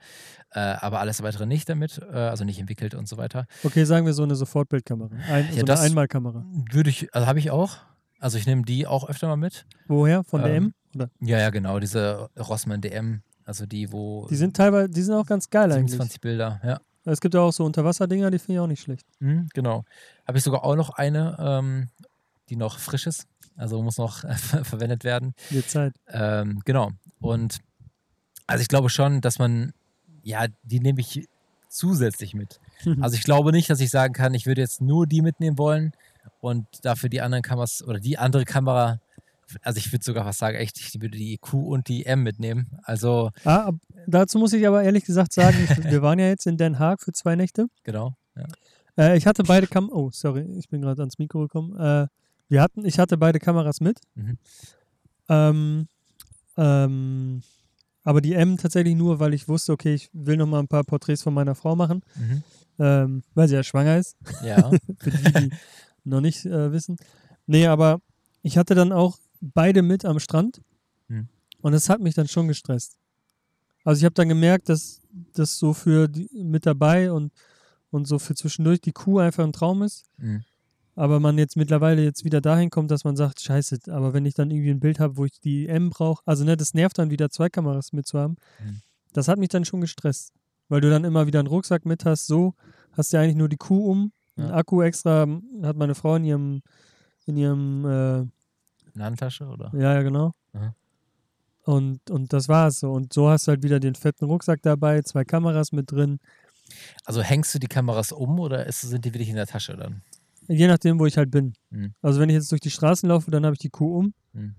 ja. 0.56 0.74
Äh, 0.74 0.78
aber 0.80 1.00
alles 1.00 1.24
weitere 1.24 1.48
nicht 1.48 1.68
damit, 1.68 2.00
äh, 2.12 2.16
also 2.16 2.44
nicht 2.44 2.60
entwickelt 2.60 2.94
und 2.94 3.08
so 3.08 3.18
weiter. 3.18 3.46
Okay, 3.64 3.84
sagen 3.86 4.06
wir 4.06 4.14
so 4.14 4.22
eine 4.24 4.36
Sofortbildkamera. 4.36 5.10
Ein, 5.30 5.48
Ja, 5.52 5.62
so 5.62 5.66
eine 5.66 5.80
Einmalkamera. 5.80 6.46
Würde 6.72 6.92
ich, 6.92 7.14
also 7.14 7.26
habe 7.26 7.40
ich 7.40 7.50
auch. 7.50 7.78
Also 8.20 8.38
ich 8.38 8.46
nehme 8.46 8.62
die 8.64 8.86
auch 8.86 9.10
öfter 9.10 9.28
mal 9.28 9.36
mit. 9.36 9.66
Woher? 9.88 10.24
Von 10.24 10.44
der 10.44 10.52
Ähm, 10.54 10.64
M? 10.66 10.74
Oder? 10.96 11.10
Ja, 11.22 11.40
ja, 11.40 11.50
genau, 11.50 11.80
diese 11.80 12.30
Rossmann 12.38 12.82
DM, 12.82 13.24
also 13.50 13.66
die, 13.66 13.92
wo 13.92 14.28
Die 14.30 14.36
sind 14.36 14.56
teilweise, 14.56 14.90
die 14.90 15.02
sind 15.02 15.16
auch 15.16 15.26
ganz 15.26 15.50
geil 15.50 15.72
eigentlich. 15.72 15.90
27 15.90 16.22
Bilder, 16.22 16.62
ja. 16.64 16.80
Es 17.06 17.20
gibt 17.20 17.34
ja 17.34 17.42
auch 17.42 17.52
so 17.52 17.66
Unterwasserdinger, 17.66 18.30
die 18.30 18.38
finde 18.38 18.54
ich 18.54 18.60
auch 18.60 18.68
nicht 18.68 18.82
schlecht. 18.84 19.08
Mhm, 19.20 19.50
genau. 19.56 19.86
Habe 20.28 20.38
ich 20.38 20.44
sogar 20.44 20.64
auch 20.64 20.76
noch 20.76 20.92
eine, 20.92 21.36
ähm, 21.40 21.88
die 22.50 22.56
noch 22.56 22.78
frisch 22.78 23.08
ist. 23.08 23.26
Also 23.56 23.82
muss 23.82 23.98
noch 23.98 24.20
ver 24.20 24.64
verwendet 24.64 25.04
werden. 25.04 25.34
Die 25.50 25.66
Zeit. 25.66 25.96
Ähm, 26.10 26.62
genau. 26.64 26.92
Und 27.20 27.58
also 28.46 28.62
ich 28.62 28.68
glaube 28.68 28.92
schon, 28.92 29.20
dass 29.20 29.40
man, 29.40 29.74
ja, 30.22 30.46
die 30.62 30.80
nehme 30.80 31.00
ich 31.02 31.28
zusätzlich 31.70 32.36
mit. 32.36 32.60
Also 33.02 33.18
ich 33.18 33.24
glaube 33.24 33.52
nicht, 33.52 33.70
dass 33.72 33.80
ich 33.80 33.90
sagen 33.90 34.14
kann, 34.14 34.36
ich 34.36 34.46
würde 34.46 34.62
jetzt 34.62 34.80
nur 34.80 35.08
die 35.08 35.24
mitnehmen 35.24 35.58
wollen 35.58 35.92
und 36.40 36.68
dafür 36.84 37.10
die 37.10 37.22
anderen 37.22 37.42
Kameras 37.42 37.84
oder 37.84 38.00
die 38.00 38.20
andere 38.20 38.46
Kamera, 38.46 39.00
also 39.62 39.78
ich 39.78 39.92
würde 39.92 40.04
sogar 40.04 40.24
fast 40.24 40.40
sagen, 40.40 40.58
echt, 40.58 40.80
ich 40.80 40.94
würde 41.02 41.18
die 41.18 41.38
Q 41.38 41.60
und 41.74 41.88
die 41.88 42.06
M 42.06 42.24
mitnehmen. 42.24 42.68
Also 42.84 43.32
ah, 43.46 43.72
dazu 44.08 44.38
muss 44.40 44.54
ich 44.54 44.68
aber 44.68 44.84
ehrlich 44.84 45.06
gesagt 45.06 45.34
sagen, 45.34 45.58
ich, 45.64 45.70
wir 45.92 46.02
waren 46.02 46.20
ja 46.20 46.28
jetzt 46.28 46.46
in 46.48 46.58
Den 46.58 46.80
Haag 46.80 47.02
für 47.02 47.12
zwei 47.14 47.36
Nächte. 47.36 47.68
genau. 47.84 48.16
Ja. 48.36 48.46
Äh, 48.98 49.18
ich 49.18 49.26
hatte 49.28 49.44
beide 49.44 49.68
Kam 49.68 49.90
Oh, 49.92 50.10
sorry, 50.12 50.42
ich 50.58 50.68
bin 50.70 50.82
gerade 50.82 51.02
ans 51.02 51.18
Mikro 51.20 51.40
gekommen. 51.42 51.76
Äh, 51.80 52.08
wir 52.50 52.62
hatten, 52.62 52.84
ich 52.86 52.98
hatte 53.00 53.18
beide 53.18 53.40
Kameras 53.40 53.80
mit. 53.82 54.00
Mhm. 54.16 54.38
Ähm, 55.30 55.88
ähm, 56.58 57.42
aber 58.04 58.22
die 58.22 58.34
M 58.34 58.58
tatsächlich 58.58 58.96
nur, 58.96 59.20
weil 59.20 59.34
ich 59.34 59.48
wusste, 59.48 59.72
okay, 59.74 59.94
ich 59.94 60.10
will 60.14 60.38
noch 60.38 60.48
mal 60.48 60.60
ein 60.60 60.68
paar 60.68 60.84
Porträts 60.84 61.22
von 61.22 61.34
meiner 61.34 61.56
Frau 61.56 61.76
machen, 61.76 62.02
Mhm. 62.16 62.44
ähm, 62.80 63.24
weil 63.36 63.48
sie 63.48 63.56
ja 63.56 63.64
schwanger 63.64 63.98
ist. 63.98 64.16
Ja. 64.44 64.72
Für 65.00 65.12
die, 65.12 65.32
die 65.34 65.50
noch 66.06 66.22
nicht 66.22 66.46
äh, 66.46 66.72
wissen. 66.72 66.98
Nee, 67.46 67.68
aber 67.68 68.02
ich 68.42 68.58
hatte 68.58 68.74
dann 68.74 68.92
auch 68.92 69.18
beide 69.42 69.82
mit 69.82 70.06
am 70.06 70.20
Strand 70.20 70.62
Hm. 71.08 71.28
und 71.62 71.72
das 71.72 71.90
hat 71.90 72.02
mich 72.02 72.14
dann 72.14 72.28
schon 72.28 72.48
gestresst. 72.48 72.98
Also 73.84 74.00
ich 74.00 74.06
habe 74.06 74.14
dann 74.14 74.30
gemerkt, 74.30 74.70
dass 74.70 75.02
das 75.34 75.58
so 75.58 75.74
für 75.74 76.08
die, 76.08 76.30
mit 76.44 76.66
dabei 76.66 77.12
und, 77.12 77.32
und 77.92 78.06
so 78.08 78.20
für 78.20 78.36
zwischendurch 78.36 78.82
die 78.82 78.92
Kuh 78.92 79.20
einfach 79.20 79.44
ein 79.44 79.54
Traum 79.54 79.82
ist. 79.82 80.06
Mhm. 80.18 80.44
Aber 80.96 81.20
man 81.20 81.38
jetzt 81.38 81.56
mittlerweile 81.56 82.04
jetzt 82.04 82.26
wieder 82.26 82.42
dahin 82.42 82.70
kommt, 82.70 82.92
dass 82.92 83.06
man 83.06 83.16
sagt, 83.16 83.40
scheiße, 83.40 83.80
aber 83.88 84.14
wenn 84.14 84.26
ich 84.26 84.34
dann 84.34 84.52
irgendwie 84.52 84.72
ein 84.72 84.82
Bild 84.82 85.00
habe, 85.00 85.16
wo 85.18 85.26
ich 85.26 85.40
die 85.40 85.68
M 85.68 85.90
brauche, 85.90 86.22
also 86.26 86.44
ne, 86.44 86.58
das 86.58 86.74
nervt 86.74 86.98
dann 86.98 87.10
wieder 87.10 87.30
zwei 87.30 87.50
Kameras 87.50 87.94
mitzuhaben. 87.94 88.36
Mhm. 88.64 88.82
Das 89.14 89.28
hat 89.28 89.40
mich 89.40 89.50
dann 89.50 89.66
schon 89.66 89.82
gestresst. 89.82 90.34
Weil 90.68 90.82
du 90.82 90.90
dann 90.90 91.04
immer 91.04 91.26
wieder 91.26 91.40
einen 91.40 91.48
Rucksack 91.48 91.86
mit 91.86 92.06
hast, 92.06 92.28
so 92.28 92.54
hast 92.92 93.12
du 93.12 93.18
ja 93.18 93.24
eigentlich 93.24 93.38
nur 93.38 93.50
die 93.50 93.58
Kuh 93.58 93.90
um. 93.90 94.12
Ja. 94.36 94.52
Akku 94.52 94.82
extra 94.82 95.26
hat 95.64 95.78
meine 95.78 95.96
Frau 95.96 96.16
in 96.16 96.26
ihrem, 96.26 96.62
in 97.26 97.38
ihrem, 97.38 97.86
äh, 97.86 98.26
Eine 98.96 99.06
Handtasche 99.06 99.46
oder? 99.46 99.72
ja, 99.74 99.96
ja, 99.96 100.02
genau. 100.02 100.34
Aha. 100.54 100.74
Und, 101.64 102.10
und 102.10 102.34
das 102.34 102.48
war's 102.50 102.80
so. 102.80 102.92
Und 102.92 103.14
so 103.14 103.30
hast 103.30 103.48
du 103.48 103.52
halt 103.52 103.64
wieder 103.64 103.80
den 103.80 103.96
fetten 103.96 104.26
Rucksack 104.26 104.62
dabei, 104.64 105.02
zwei 105.02 105.24
Kameras 105.24 105.72
mit 105.72 105.92
drin. 105.92 106.20
Also 107.06 107.22
hängst 107.22 107.54
du 107.54 107.60
die 107.60 107.68
Kameras 107.68 108.12
um 108.12 108.40
oder 108.40 108.66
ist, 108.66 108.82
sind 108.82 109.06
die 109.06 109.14
wirklich 109.14 109.30
in 109.30 109.36
der 109.36 109.46
Tasche 109.48 109.76
dann? 109.76 110.02
Je 110.48 110.68
nachdem, 110.68 111.00
wo 111.00 111.06
ich 111.06 111.18
halt 111.18 111.30
bin. 111.30 111.54
Mhm. 111.70 111.94
Also 112.02 112.20
wenn 112.20 112.30
ich 112.30 112.36
jetzt 112.36 112.52
durch 112.52 112.62
die 112.62 112.72
Straßen 112.72 113.08
laufe, 113.08 113.30
dann 113.30 113.46
habe 113.46 113.54
ich 113.54 113.60
die 113.60 113.70
Kuh 113.70 114.00
um. 114.00 114.14
Mhm. 114.34 114.56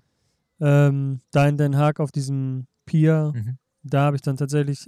Ähm, 0.60 1.20
da 1.32 1.48
in 1.48 1.56
Den 1.56 1.76
Haag 1.76 1.98
auf 2.00 2.12
diesem 2.12 2.66
Pier, 2.86 3.32
Mhm. 3.34 3.58
da 3.82 4.02
habe 4.02 4.16
ich 4.16 4.22
dann 4.22 4.36
tatsächlich 4.36 4.86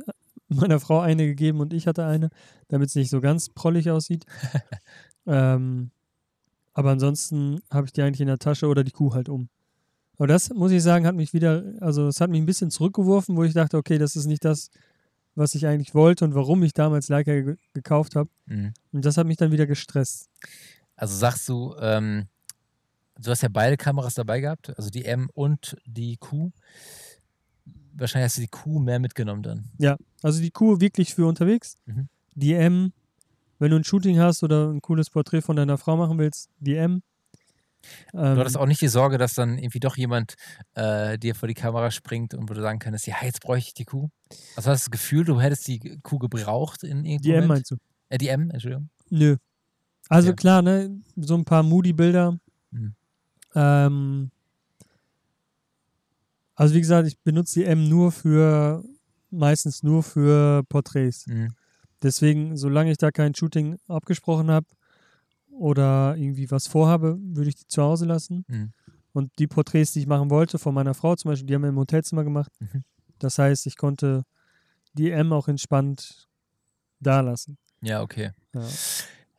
meiner 0.49 0.79
Frau 0.81 1.01
eine 1.01 1.27
gegeben 1.27 1.61
und 1.61 1.73
ich 1.73 1.87
hatte 1.87 2.05
eine, 2.05 2.29
damit 2.69 2.91
es 2.91 2.95
nicht 2.95 3.11
so 3.11 3.21
ganz 3.21 3.49
prollig 3.49 3.91
aussieht. 3.91 4.27
ähm, 5.27 5.91
aber 6.75 6.91
ansonsten 6.91 7.61
habe 7.71 7.87
ich 7.87 7.93
die 7.93 8.03
eigentlich 8.03 8.21
in 8.21 8.29
der 8.29 8.39
Tasche 8.39 8.67
oder 8.67 8.85
die 8.85 8.93
Kuh 8.93 9.15
halt 9.15 9.29
um. 9.29 9.49
Aber 10.17 10.27
das, 10.27 10.51
muss 10.51 10.73
ich 10.73 10.83
sagen, 10.83 11.07
hat 11.07 11.15
mich 11.15 11.33
wieder, 11.33 11.65
also 11.81 12.07
es 12.07 12.21
hat 12.21 12.31
mich 12.31 12.41
ein 12.41 12.47
bisschen 12.47 12.71
zurückgeworfen, 12.71 13.37
wo 13.37 13.45
ich 13.45 13.55
dachte, 13.55 13.77
okay, 13.77 13.99
das 13.99 14.15
ist 14.17 14.27
nicht 14.27 14.45
das, 14.45 14.71
was 15.35 15.55
ich 15.55 15.67
eigentlich 15.67 15.95
wollte 15.95 16.25
und 16.25 16.35
warum 16.35 16.63
ich 16.63 16.75
damals 16.75 17.09
Leica 17.09 17.33
ge 17.33 17.57
gekauft 17.73 18.17
habe. 18.17 18.29
Mhm. 18.47 18.75
Und 18.93 19.05
das 19.05 19.17
hat 19.17 19.27
mich 19.27 19.37
dann 19.37 19.53
wieder 19.53 19.67
gestresst. 19.67 20.29
Also 20.97 21.17
sagst 21.17 21.49
du, 21.49 21.75
ähm, 21.81 22.27
du 23.19 23.31
hast 23.31 23.43
ja 23.43 23.49
beide 23.51 23.77
Kameras 23.77 24.15
dabei 24.15 24.41
gehabt, 24.41 24.77
also 24.77 24.91
die 24.91 25.05
M 25.05 25.31
und 25.33 25.77
die 25.87 26.17
Q. 26.19 26.51
Wahrscheinlich 27.95 28.27
hast 28.27 28.37
du 28.37 28.43
die 28.43 28.49
Q 28.49 28.79
mehr 28.79 28.99
mitgenommen 28.99 29.43
dann. 29.43 29.71
Also 30.23 30.41
die 30.41 30.51
Kuh 30.51 30.81
wirklich 30.81 31.15
für 31.15 31.27
unterwegs. 31.27 31.79
Mhm. 31.87 32.09
Die 32.35 32.55
M, 32.55 32.93
wenn 33.63 33.71
du 33.71 33.77
ein 33.77 33.85
Shooting 33.85 34.19
hast 34.19 34.43
oder 34.43 34.69
ein 34.69 34.81
cooles 34.81 35.09
Porträt 35.09 35.41
von 35.41 35.55
deiner 35.57 35.79
Frau 35.79 35.97
machen 35.97 36.19
willst, 36.19 36.51
die 36.59 36.75
M. 36.77 37.03
Ähm, 38.13 38.35
Du 38.35 38.41
hattest 38.41 38.57
auch 38.57 38.67
nicht 38.67 38.81
die 38.81 38.89
Sorge, 38.89 39.19
dass 39.19 39.35
dann 39.35 39.57
irgendwie 39.59 39.81
doch 39.81 39.97
jemand 39.97 40.35
äh, 40.75 41.17
dir 41.19 41.35
vor 41.35 41.47
die 41.49 41.55
Kamera 41.55 41.91
springt 41.91 42.35
und 42.35 42.49
wo 42.51 42.55
du 42.55 42.61
sagen 42.61 42.79
könntest, 42.81 43.07
ja, 43.07 43.17
jetzt 43.23 43.41
bräuchte 43.41 43.69
ich 43.69 43.75
die 43.75 43.85
Kuh. 43.85 44.09
Also 44.57 44.71
hast 44.71 44.87
du 44.87 44.91
das 44.91 44.91
Gefühl, 44.91 45.25
du 45.25 45.41
hättest 45.41 45.67
die 45.69 45.99
Kuh 46.03 46.19
gebraucht 46.19 46.83
in 46.85 47.05
irgendeinem 47.05 47.21
die 47.23 47.31
M 47.31 47.35
Moment? 47.37 47.49
meinst 47.49 47.71
du? 47.71 47.77
Äh, 48.09 48.19
die 48.19 48.29
M, 48.29 48.51
Entschuldigung. 48.51 48.89
Nö. 49.11 49.37
Also 50.09 50.29
Ja. 50.31 50.35
klar, 50.35 50.63
ne, 50.63 51.01
so 51.17 51.35
ein 51.37 51.45
paar 51.45 51.63
Moody-Bilder. 51.63 52.39
Mhm. 52.71 52.95
Ähm, 53.55 54.31
also 56.55 56.75
wie 56.75 56.81
gesagt, 56.81 57.07
ich 57.09 57.19
benutze 57.21 57.61
die 57.61 57.67
M 57.67 57.89
nur 57.89 58.13
für, 58.13 58.85
meistens 59.31 59.83
nur 59.83 60.03
für 60.03 60.63
Porträts. 60.69 61.27
Mhm. 61.27 61.55
Deswegen, 62.03 62.57
solange 62.57 62.91
ich 62.91 62.99
da 62.99 63.11
kein 63.11 63.35
Shooting 63.35 63.79
abgesprochen 63.89 64.51
habe 64.51 64.67
oder 65.51 66.17
irgendwie 66.17 66.51
was 66.51 66.67
vorhabe, 66.67 67.19
würde 67.21 67.49
ich 67.51 67.57
die 67.57 67.67
zu 67.69 67.83
Hause 67.83 68.07
lassen. 68.07 68.45
Mhm. 68.49 68.73
Und 69.13 69.31
die 69.39 69.47
Porträts, 69.47 69.93
die 69.93 70.01
ich 70.01 70.07
machen 70.07 70.31
wollte, 70.31 70.59
von 70.59 70.75
meiner 70.75 70.95
Frau 70.95 71.15
zum 71.17 71.31
Beispiel, 71.31 71.47
die 71.47 71.55
haben 71.55 71.63
wir 71.63 71.69
im 71.69 71.77
Hotelzimmer 71.79 72.25
gemacht. 72.25 72.51
Mhm. 72.61 72.83
Das 73.19 73.39
heißt, 73.39 73.67
ich 73.67 73.77
konnte 73.77 74.25
die 74.95 75.11
M 75.11 75.33
auch 75.33 75.49
entspannt 75.49 76.29
da 76.99 77.21
lassen. 77.21 77.59
Ja, 77.83 78.03
okay. 78.03 78.31
Ja. 78.55 78.67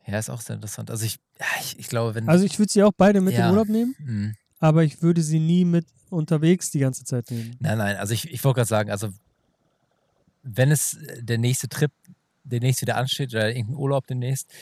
Ja, 0.06 0.18
ist 0.18 0.28
auch 0.30 0.40
sehr 0.42 0.56
interessant. 0.56 0.90
Also 0.90 1.06
ich, 1.06 1.18
ich, 1.60 1.78
ich 1.78 1.88
glaube, 1.88 2.14
wenn. 2.14 2.28
Also 2.28 2.44
ich 2.44 2.58
würde 2.58 2.70
sie 2.70 2.82
auch 2.82 2.92
beide 2.96 3.20
mit 3.22 3.34
Ja. 3.34 3.46
in 3.46 3.52
Urlaub 3.52 3.68
nehmen, 3.68 3.94
Mhm. 3.98 4.34
aber 4.58 4.84
ich 4.84 5.00
würde 5.02 5.22
sie 5.22 5.40
nie 5.40 5.64
mit 5.64 5.86
unterwegs 6.10 6.70
die 6.70 6.78
ganze 6.80 7.04
Zeit 7.04 7.30
nehmen. 7.30 7.56
Nein, 7.58 7.78
nein, 7.78 7.96
also 7.96 8.12
ich, 8.14 8.30
ich 8.30 8.44
wollte 8.44 8.56
gerade 8.58 8.68
sagen, 8.68 8.90
also 8.90 9.08
wenn 10.42 10.70
es 10.70 10.94
äh, 10.94 11.22
der 11.22 11.38
nächste 11.38 11.68
Trip 11.68 11.90
demnächst 12.44 12.82
wieder 12.82 12.96
ansteht 12.96 13.34
oder 13.34 13.48
irgendein 13.48 13.76
Urlaub 13.76 14.06
demnächst, 14.06 14.52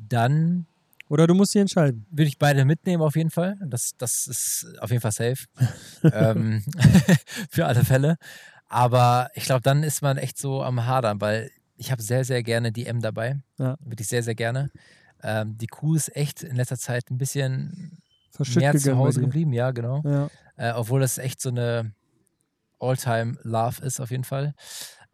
dann 0.00 0.66
Oder 1.08 1.26
du 1.26 1.34
musst 1.34 1.52
sie 1.52 1.60
entscheiden. 1.60 2.06
würde 2.10 2.28
ich 2.28 2.38
beide 2.38 2.64
mitnehmen 2.64 3.02
auf 3.02 3.16
jeden 3.16 3.30
Fall. 3.30 3.56
Das, 3.64 3.92
das 3.96 4.26
ist 4.26 4.66
auf 4.80 4.90
jeden 4.90 5.00
Fall 5.00 5.12
safe. 5.12 5.46
ähm, 6.12 6.62
für 7.50 7.66
alle 7.66 7.84
Fälle. 7.84 8.16
Aber 8.68 9.30
ich 9.34 9.44
glaube, 9.44 9.62
dann 9.62 9.82
ist 9.82 10.02
man 10.02 10.18
echt 10.18 10.36
so 10.36 10.62
am 10.62 10.84
Hadern, 10.84 11.20
weil 11.20 11.50
ich 11.76 11.90
habe 11.90 12.02
sehr, 12.02 12.24
sehr 12.24 12.42
gerne 12.42 12.72
die 12.72 12.86
M 12.86 13.00
dabei. 13.00 13.40
Ja. 13.58 13.76
Wirklich 13.80 14.08
sehr, 14.08 14.22
sehr 14.22 14.34
gerne. 14.34 14.70
Ähm, 15.22 15.56
die 15.56 15.66
Kuh 15.68 15.94
ist 15.94 16.14
echt 16.14 16.42
in 16.42 16.56
letzter 16.56 16.76
Zeit 16.76 17.10
ein 17.10 17.18
bisschen 17.18 18.02
Verschütt 18.30 18.58
mehr 18.58 18.76
zu 18.76 18.96
Hause 18.96 19.20
geblieben, 19.20 19.52
ja, 19.52 19.70
genau. 19.70 20.02
Ja. 20.04 20.28
Äh, 20.56 20.72
obwohl 20.72 21.00
das 21.00 21.18
echt 21.18 21.40
so 21.40 21.48
eine 21.48 21.92
All-Time-Love 22.78 23.84
ist, 23.84 24.00
auf 24.00 24.10
jeden 24.10 24.24
Fall. 24.24 24.54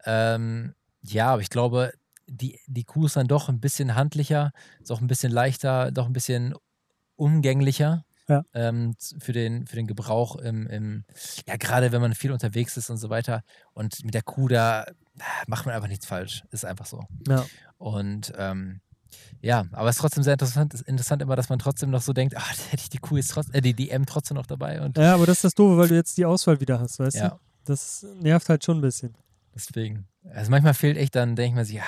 Ähm, 0.05 0.75
ja, 1.01 1.27
aber 1.29 1.41
ich 1.41 1.49
glaube, 1.49 1.93
die, 2.27 2.59
die 2.67 2.83
Kuh 2.83 3.05
ist 3.05 3.15
dann 3.15 3.27
doch 3.27 3.49
ein 3.49 3.59
bisschen 3.59 3.95
handlicher, 3.95 4.51
ist 4.81 4.91
auch 4.91 5.01
ein 5.01 5.07
bisschen 5.07 5.31
leichter, 5.31 5.91
doch 5.91 6.05
ein 6.07 6.13
bisschen 6.13 6.53
umgänglicher. 7.15 8.05
Ja. 8.27 8.43
Ähm, 8.55 8.95
für, 9.19 9.33
den, 9.33 9.67
für 9.67 9.75
den 9.75 9.85
Gebrauch 9.85 10.35
im, 10.37 10.65
im, 10.65 11.05
ja, 11.47 11.57
gerade 11.57 11.91
wenn 11.91 12.01
man 12.01 12.15
viel 12.15 12.31
unterwegs 12.31 12.75
ist 12.75 12.89
und 12.89 12.97
so 12.97 13.11
weiter. 13.11 13.43
Und 13.73 14.03
mit 14.03 14.15
der 14.15 14.23
Kuh, 14.23 14.47
da, 14.47 14.85
macht 15.45 15.67
man 15.67 15.75
einfach 15.75 15.87
nichts 15.87 16.07
falsch. 16.07 16.43
Ist 16.49 16.65
einfach 16.65 16.87
so. 16.87 17.03
Ja. 17.27 17.45
Und 17.77 18.33
ähm, 18.35 18.81
ja, 19.41 19.65
aber 19.71 19.89
es 19.89 19.97
ist 19.97 20.01
trotzdem 20.01 20.23
sehr 20.23 20.33
interessant, 20.33 20.73
ist 20.73 20.81
interessant 20.81 21.21
immer, 21.21 21.35
dass 21.35 21.49
man 21.49 21.59
trotzdem 21.59 21.91
noch 21.91 22.01
so 22.01 22.13
denkt, 22.13 22.35
ach, 22.37 22.51
hätte 22.71 22.81
ich 22.81 22.89
die 22.89 22.97
Q 22.97 23.17
jetzt 23.17 23.29
trotzdem, 23.29 23.53
äh, 23.53 23.61
die, 23.61 23.75
die 23.75 23.91
M 23.91 24.07
trotzdem 24.07 24.35
noch 24.35 24.47
dabei. 24.47 24.81
Und 24.81 24.97
ja, 24.97 25.13
aber 25.13 25.27
das 25.27 25.37
ist 25.37 25.43
das 25.43 25.53
Doofe, 25.53 25.77
weil 25.77 25.87
du 25.89 25.95
jetzt 25.95 26.17
die 26.17 26.25
Auswahl 26.25 26.59
wieder 26.59 26.79
hast, 26.79 26.97
weißt 26.97 27.17
Ja. 27.17 27.29
du? 27.29 27.35
Das 27.65 28.05
nervt 28.21 28.49
halt 28.49 28.63
schon 28.63 28.79
ein 28.79 28.81
bisschen. 28.81 29.15
Deswegen. 29.55 30.07
Also 30.29 30.51
manchmal 30.51 30.73
fehlt 30.73 30.97
echt, 30.97 31.15
dann 31.15 31.35
denkt 31.35 31.55
man 31.55 31.65
sich, 31.65 31.81
ah, 31.81 31.85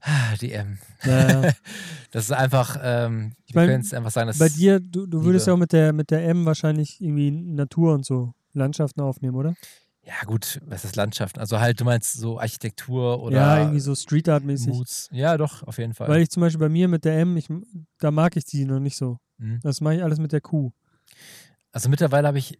ah, 0.00 0.36
die 0.40 0.52
M. 0.52 0.78
Naja. 1.04 1.52
Das 2.10 2.24
ist 2.24 2.32
einfach, 2.32 2.78
ähm, 2.82 3.34
Ich 3.44 3.54
mein, 3.54 3.68
können 3.68 3.82
es 3.82 3.92
einfach 3.92 4.10
sagen, 4.10 4.28
dass 4.28 4.38
Bei 4.38 4.48
dir, 4.48 4.80
du, 4.80 5.06
du 5.06 5.24
würdest 5.24 5.44
Liebe. 5.44 5.50
ja 5.50 5.54
auch 5.54 5.58
mit 5.58 5.72
der, 5.72 5.92
mit 5.92 6.10
der 6.10 6.26
M 6.26 6.46
wahrscheinlich 6.46 7.02
irgendwie 7.02 7.30
Natur 7.30 7.92
und 7.92 8.06
so, 8.06 8.32
Landschaften 8.54 9.02
aufnehmen, 9.02 9.36
oder? 9.36 9.54
ja 10.08 10.14
gut, 10.24 10.58
was 10.64 10.86
ist 10.86 10.96
Landschaften? 10.96 11.38
Also 11.38 11.60
halt, 11.60 11.80
du 11.80 11.84
meinst 11.84 12.14
so 12.14 12.40
Architektur 12.40 13.22
oder 13.22 13.36
ja, 13.36 13.58
irgendwie 13.58 13.80
so 13.80 13.94
Street 13.94 14.26
Art-mäßig. 14.26 15.08
Ja, 15.10 15.36
doch, 15.36 15.62
auf 15.64 15.76
jeden 15.76 15.92
Fall. 15.92 16.08
Weil 16.08 16.22
ich 16.22 16.30
zum 16.30 16.40
Beispiel 16.40 16.60
bei 16.60 16.70
mir 16.70 16.88
mit 16.88 17.04
der 17.04 17.18
M, 17.18 17.36
ich, 17.36 17.48
da 17.98 18.10
mag 18.10 18.34
ich 18.36 18.46
die 18.46 18.64
noch 18.64 18.80
nicht 18.80 18.96
so. 18.96 19.18
Mhm. 19.36 19.60
Das 19.62 19.82
mache 19.82 19.96
ich 19.96 20.02
alles 20.02 20.18
mit 20.18 20.32
der 20.32 20.40
Q. 20.40 20.70
Also 21.72 21.90
mittlerweile 21.90 22.26
habe 22.26 22.38
ich 22.38 22.58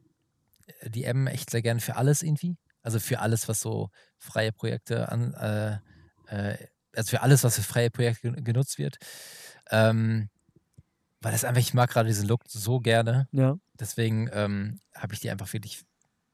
die 0.84 1.04
M 1.04 1.26
echt 1.26 1.48
sehr 1.48 1.62
gerne 1.62 1.80
für 1.80 1.96
alles 1.96 2.22
irgendwie. 2.22 2.58
Also 2.82 3.00
für 3.00 3.20
alles, 3.20 3.48
was 3.48 3.60
so 3.60 3.90
freie 4.18 4.52
Projekte 4.52 5.10
an, 5.10 5.34
äh, 5.34 5.78
äh, 6.28 6.56
also 6.96 7.10
für 7.10 7.22
alles, 7.22 7.44
was 7.44 7.56
für 7.56 7.62
freie 7.62 7.90
Projekte 7.90 8.32
gen- 8.32 8.44
genutzt 8.44 8.78
wird. 8.78 8.98
Ähm, 9.70 10.30
weil 11.20 11.32
das 11.32 11.44
einfach, 11.44 11.60
ich 11.60 11.74
mag 11.74 11.90
gerade 11.90 12.08
diesen 12.08 12.28
Look 12.28 12.42
so 12.46 12.80
gerne. 12.80 13.28
Ja, 13.32 13.56
Deswegen 13.80 14.28
ähm, 14.32 14.80
habe 14.94 15.14
ich 15.14 15.20
die 15.20 15.30
einfach 15.30 15.52
wirklich 15.52 15.84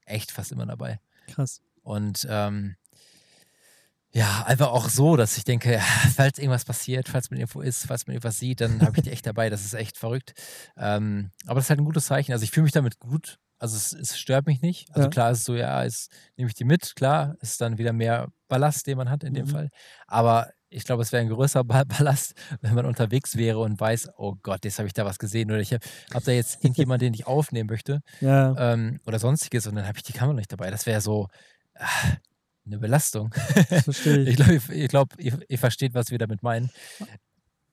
echt 0.07 0.31
fast 0.31 0.53
immer 0.53 0.67
dabei. 0.67 1.01
krass. 1.27 1.61
Und 1.83 2.27
ähm, 2.31 2.77
ja, 4.13 4.45
einfach 4.47 4.69
auch 4.69 4.89
so, 4.89 5.17
dass 5.17 5.37
ich 5.37 5.45
denke, 5.45 5.81
falls 6.17 6.39
irgendwas 6.39 6.65
passiert, 6.65 7.09
falls 7.09 7.31
man 7.31 7.41
irgendwo 7.41 7.63
ist, 7.63 7.87
falls 7.87 8.07
man 8.07 8.15
irgendwas 8.15 8.39
sieht, 8.39 8.61
dann 8.61 8.81
habe 8.83 8.97
ich 8.97 9.03
die 9.03 9.11
echt 9.11 9.27
dabei. 9.27 9.51
Das 9.51 9.65
ist 9.65 9.75
echt 9.75 9.99
verrückt. 9.99 10.35
Ähm, 10.77 11.31
aber 11.47 11.57
das 11.57 11.65
ist 11.67 11.71
halt 11.71 11.81
ein 11.81 11.85
gutes 11.85 12.07
Zeichen. 12.07 12.33
Also 12.33 12.45
ich 12.45 12.51
fühle 12.53 12.65
mich 12.65 12.73
damit 12.73 13.01
gut. 13.01 13.39
Also 13.59 13.77
es, 13.77 13.93
es 13.93 14.19
stört 14.19 14.47
mich 14.47 14.61
nicht. 14.61 14.89
Also 14.91 15.03
Ja. 15.03 15.09
klar 15.09 15.31
ist 15.31 15.39
es 15.39 15.45
so, 15.45 15.55
ja, 15.55 15.85
es 15.85 16.09
nehme 16.37 16.49
ich 16.49 16.55
die 16.55 16.65
mit. 16.65 16.95
Klar 16.97 17.37
ist 17.41 17.61
dann 17.61 17.79
wieder 17.79 17.93
mehr 17.93 18.29
Ballast, 18.49 18.87
den 18.87 18.99
man 18.99 19.09
hat 19.11 19.25
in 19.25 19.33
dem 19.35 19.47
Mhm. 19.47 19.51
Fall. 19.51 19.69
Aber 20.07 20.51
ich 20.69 20.85
glaube, 20.85 21.03
es 21.03 21.13
wäre 21.13 21.23
ein 21.23 21.29
größerer 21.29 21.65
Ba- 21.65 21.85
Ballast, 21.89 22.35
wenn 22.61 22.75
man 22.75 22.85
unterwegs 22.85 23.37
wäre 23.37 23.61
und 23.61 23.79
weiß, 23.81 24.11
oh 24.17 24.35
Gott, 24.43 24.65
jetzt 24.65 24.79
habe 24.79 24.87
ich 24.89 24.93
da 24.93 25.05
was 25.05 25.19
gesehen. 25.19 25.51
Oder 25.51 25.61
ich 25.61 25.73
habe 25.73 25.85
hab 26.13 26.25
da 26.25 26.33
jetzt 26.33 26.63
irgendjemand, 26.65 27.01
den 27.01 27.15
ich 27.15 27.27
aufnehmen 27.27 27.69
möchte 27.71 28.01
Ja, 28.21 28.73
ähm, 28.73 29.01
oder 29.07 29.19
sonstiges 29.19 29.67
und 29.67 29.77
dann 29.77 29.87
habe 29.87 29.97
ich 29.99 30.03
die 30.05 30.13
Kamera 30.13 30.35
nicht 30.37 30.53
dabei. 30.53 30.71
Das 30.71 30.85
wäre 30.87 31.01
so 31.01 31.29
ah, 31.77 31.87
eine 32.67 32.79
Belastung. 32.79 33.33
das 33.71 33.85
verstehe 33.85 34.19
ich. 34.25 34.29
Ich 34.31 34.37
glaube, 34.37 34.55
ich, 34.55 34.69
ich 34.71 34.89
glaub, 34.89 35.19
ihr, 35.21 35.39
ihr 35.49 35.59
versteht, 35.59 35.95
was 35.95 36.11
wir 36.11 36.19
damit 36.19 36.43
meinen. 36.43 36.71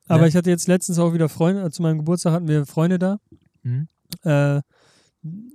Aber 0.07 0.21
ne? 0.21 0.27
ich 0.27 0.35
hatte 0.35 0.50
jetzt 0.50 0.67
letztens 0.67 1.00
auch 1.00 1.13
wieder 1.13 1.27
Freunde, 1.29 1.63
äh, 1.63 1.71
zu 1.71 1.81
meinem 1.81 1.97
Geburtstag 2.00 2.33
hatten 2.33 2.47
wir 2.47 2.65
Freunde 2.65 3.00
da. 3.00 3.17
Mhm. 3.63 3.88
Äh, 4.23 4.61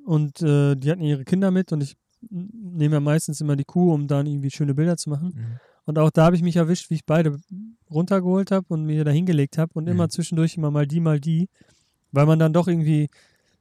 und 0.04 0.42
äh, 0.42 0.74
die 0.76 0.90
hatten 0.90 1.02
ihre 1.02 1.24
Kinder 1.24 1.50
mit 1.50 1.72
und 1.72 1.82
ich 1.82 1.96
nehme 2.30 2.94
ja 2.94 3.00
meistens 3.00 3.40
immer 3.40 3.56
die 3.56 3.64
Kuh, 3.64 3.92
um 3.92 4.06
dann 4.08 4.26
irgendwie 4.26 4.50
schöne 4.50 4.74
Bilder 4.74 4.96
zu 4.96 5.10
machen. 5.10 5.32
Mhm. 5.34 5.60
Und 5.84 5.98
auch 5.98 6.10
da 6.10 6.24
habe 6.24 6.36
ich 6.36 6.42
mich 6.42 6.56
erwischt, 6.56 6.90
wie 6.90 6.94
ich 6.94 7.04
beide 7.04 7.38
runtergeholt 7.90 8.50
habe 8.50 8.66
und 8.68 8.84
mir 8.84 9.04
da 9.04 9.10
hingelegt 9.10 9.58
habe 9.58 9.72
und 9.74 9.84
Mhm. 9.84 9.90
immer 9.90 10.08
zwischendurch 10.08 10.56
immer 10.56 10.70
mal 10.70 10.86
die, 10.86 11.00
mal 11.00 11.20
die, 11.20 11.48
weil 12.12 12.26
man 12.26 12.38
dann 12.38 12.52
doch 12.52 12.66
irgendwie, 12.68 13.08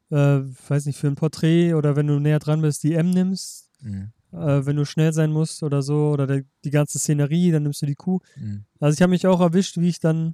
äh, 0.10 0.42
weiß 0.68 0.86
nicht, 0.88 0.98
für 0.98 1.08
ein 1.08 1.16
Porträt 1.16 1.74
oder 1.76 1.96
wenn 1.96 2.08
du 2.08 2.20
näher 2.20 2.40
dran 2.40 2.62
bist, 2.62 2.84
die 2.84 2.94
M 2.94 3.10
nimmst, 3.12 3.70
Mhm. 3.82 4.12
äh, 4.32 4.66
wenn 4.66 4.76
du 4.76 4.86
schnell 4.86 5.14
sein 5.14 5.32
musst 5.32 5.62
oder 5.62 5.82
so, 5.84 6.10
oder 6.12 6.26
der, 6.26 6.44
die 6.64 6.72
ganze 6.72 6.98
Szenerie, 6.98 7.52
dann 7.52 7.64
nimmst 7.64 7.82
du 7.82 7.86
die 7.86 7.96
Kuh. 7.96 8.20
Mhm. 8.38 8.66
Also 8.80 8.96
ich 8.96 9.02
habe 9.02 9.12
mich 9.12 9.28
auch 9.28 9.42
erwischt, 9.42 9.78
wie 9.78 9.90
ich 9.90 10.00
dann, 10.00 10.34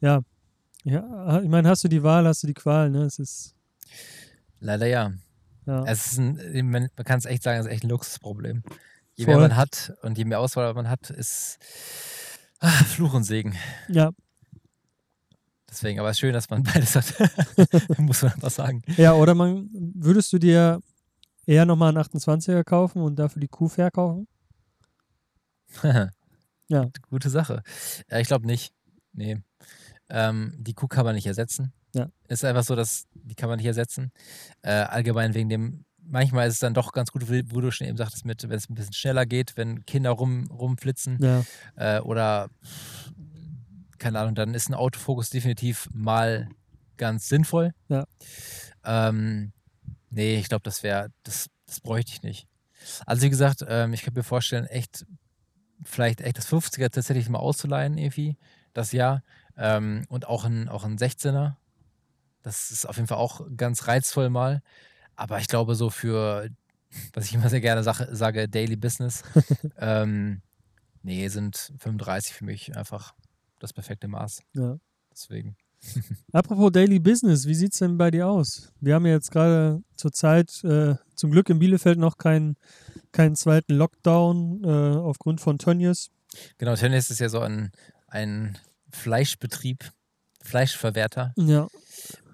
ja, 0.00 0.22
ja, 0.84 1.40
ich 1.42 1.48
meine, 1.48 1.68
hast 1.68 1.84
du 1.84 1.88
die 1.88 2.02
Wahl, 2.02 2.26
hast 2.26 2.42
du 2.42 2.46
die 2.46 2.54
Qual, 2.54 2.90
ne? 2.90 3.02
Es 3.02 3.18
ist, 3.18 3.54
Leider 4.60 4.86
ja. 4.86 5.12
ja, 5.66 5.84
Es 5.84 6.12
ist 6.12 6.18
ein, 6.18 6.70
man, 6.70 6.88
kann 7.04 7.18
es 7.18 7.24
echt 7.24 7.42
sagen, 7.42 7.60
es 7.60 7.66
ist 7.66 7.72
echt 7.72 7.84
ein 7.84 7.90
Luxusproblem. 7.90 8.62
Je 9.14 9.24
Voll. 9.24 9.34
mehr 9.34 9.48
man 9.48 9.56
hat 9.56 9.92
und 10.02 10.18
je 10.18 10.24
mehr 10.24 10.40
Auswahl 10.40 10.72
man 10.74 10.88
hat, 10.88 11.10
ist 11.10 11.58
ah, 12.60 12.68
Fluch 12.68 13.14
und 13.14 13.24
Segen. 13.24 13.56
ja, 13.88 14.12
Deswegen, 15.68 16.00
aber 16.00 16.08
es 16.08 16.16
ist 16.16 16.20
schön, 16.20 16.32
dass 16.32 16.48
man 16.50 16.62
beides 16.74 16.96
hat. 16.96 17.14
Muss 17.98 18.22
man 18.22 18.32
einfach 18.32 18.50
sagen. 18.50 18.82
ja, 18.96 19.12
oder 19.12 19.34
man, 19.34 19.68
würdest 19.72 20.32
du 20.32 20.38
dir 20.38 20.80
eher 21.46 21.66
nochmal 21.66 21.90
einen 21.90 22.04
28er 22.04 22.64
kaufen 22.64 23.02
und 23.02 23.16
dafür 23.16 23.40
die 23.40 23.48
Kuh 23.48 23.68
verkaufen? 23.68 24.26
Ja. 26.70 26.90
Gute 27.08 27.30
Sache. 27.30 27.62
Ich 28.10 28.28
glaube 28.28 28.46
nicht. 28.46 28.74
Nee. 29.14 29.38
Ähm, 30.10 30.52
die 30.58 30.74
Kuh 30.74 30.86
kann 30.86 31.06
man 31.06 31.14
nicht 31.14 31.26
ersetzen. 31.26 31.72
Ja. 31.94 32.10
Ist 32.28 32.44
einfach 32.44 32.64
so, 32.64 32.76
dass 32.76 33.06
die 33.14 33.34
kann 33.34 33.48
man 33.48 33.58
nicht 33.58 33.66
ersetzen. 33.66 34.12
Äh, 34.62 34.70
allgemein 34.70 35.34
wegen 35.34 35.48
dem, 35.48 35.84
manchmal 36.02 36.48
ist 36.48 36.54
es 36.54 36.60
dann 36.60 36.74
doch 36.74 36.92
ganz 36.92 37.10
gut, 37.10 37.28
wo 37.28 37.60
du 37.60 37.70
schon 37.70 37.86
eben 37.86 37.96
sagtest, 37.96 38.24
mit, 38.24 38.42
wenn 38.42 38.56
es 38.56 38.68
ein 38.68 38.74
bisschen 38.74 38.92
schneller 38.92 39.26
geht, 39.26 39.56
wenn 39.56 39.84
Kinder 39.86 40.10
rum, 40.10 40.50
rumflitzen 40.50 41.18
Ja, 41.20 41.44
äh, 41.76 42.00
oder 42.00 42.50
keine 43.98 44.20
Ahnung, 44.20 44.34
dann 44.34 44.54
ist 44.54 44.68
ein 44.68 44.74
Autofokus 44.74 45.30
definitiv 45.30 45.88
mal 45.92 46.48
ganz 46.96 47.28
sinnvoll. 47.28 47.72
Ja. 47.88 48.06
Ähm, 48.84 49.52
nee, 50.10 50.38
ich 50.38 50.48
glaube, 50.48 50.62
das 50.62 50.82
wäre, 50.82 51.10
das, 51.22 51.48
das 51.66 51.80
bräuchte 51.80 52.12
ich 52.12 52.22
nicht. 52.22 52.46
Also 53.06 53.22
wie 53.22 53.30
gesagt, 53.30 53.64
ähm, 53.68 53.92
ich 53.92 54.02
könnte 54.02 54.20
mir 54.20 54.24
vorstellen, 54.24 54.66
echt, 54.66 55.04
vielleicht 55.82 56.20
echt 56.20 56.38
das 56.38 56.48
50er 56.48 56.90
tatsächlich 56.90 57.28
mal 57.28 57.38
auszuleihen, 57.38 57.98
irgendwie, 57.98 58.36
das 58.72 58.92
Jahr. 58.92 59.22
Ähm, 59.56 60.04
und 60.08 60.28
auch 60.28 60.44
ein, 60.44 60.68
auch 60.68 60.84
ein 60.84 60.96
16er. 60.96 61.56
Das 62.48 62.70
ist 62.70 62.88
auf 62.88 62.96
jeden 62.96 63.08
Fall 63.08 63.18
auch 63.18 63.42
ganz 63.58 63.88
reizvoll 63.88 64.30
mal. 64.30 64.62
Aber 65.16 65.38
ich 65.38 65.48
glaube, 65.48 65.74
so 65.74 65.90
für, 65.90 66.48
was 67.12 67.26
ich 67.26 67.34
immer 67.34 67.50
sehr 67.50 67.60
gerne 67.60 67.82
sage, 67.82 68.08
sage 68.16 68.48
Daily 68.48 68.74
Business, 68.74 69.22
ähm, 69.76 70.40
nee, 71.02 71.28
sind 71.28 71.74
35 71.76 72.32
für 72.32 72.46
mich 72.46 72.74
einfach 72.74 73.12
das 73.58 73.74
perfekte 73.74 74.08
Maß. 74.08 74.40
ja. 74.54 74.78
Deswegen. 75.12 75.56
Apropos 76.32 76.72
Daily 76.72 76.98
Business, 76.98 77.46
wie 77.46 77.54
sieht 77.54 77.74
es 77.74 77.80
denn 77.80 77.98
bei 77.98 78.10
dir 78.10 78.28
aus? 78.28 78.72
Wir 78.80 78.94
haben 78.94 79.04
ja 79.04 79.12
jetzt 79.12 79.30
gerade 79.30 79.82
zur 79.94 80.12
Zeit 80.12 80.64
äh, 80.64 80.94
zum 81.16 81.30
Glück 81.30 81.50
in 81.50 81.58
Bielefeld 81.58 81.98
noch 81.98 82.16
keinen 82.16 82.56
keinen 83.12 83.36
zweiten 83.36 83.74
Lockdown 83.74 84.64
äh, 84.64 84.96
aufgrund 84.96 85.42
von 85.42 85.58
Tönnies. 85.58 86.10
Genau, 86.56 86.76
Tönnies 86.76 87.10
ist 87.10 87.18
ja 87.18 87.28
so 87.28 87.40
ein, 87.40 87.72
ein 88.06 88.56
Fleischbetrieb, 88.90 89.92
Fleischverwerter 90.40 91.34
Ja, 91.36 91.68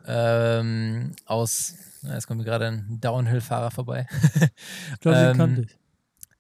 ähm, 0.07 1.13
aus, 1.27 1.75
jetzt 2.03 2.27
kommt 2.27 2.39
mir 2.39 2.45
gerade 2.45 2.67
ein 2.67 2.99
Downhill-Fahrer 3.01 3.71
vorbei, 3.71 4.07
ich 4.93 5.01
glaube, 5.01 5.19
Ähm, 5.19 5.37
kannte 5.37 5.63
ich. 5.63 5.79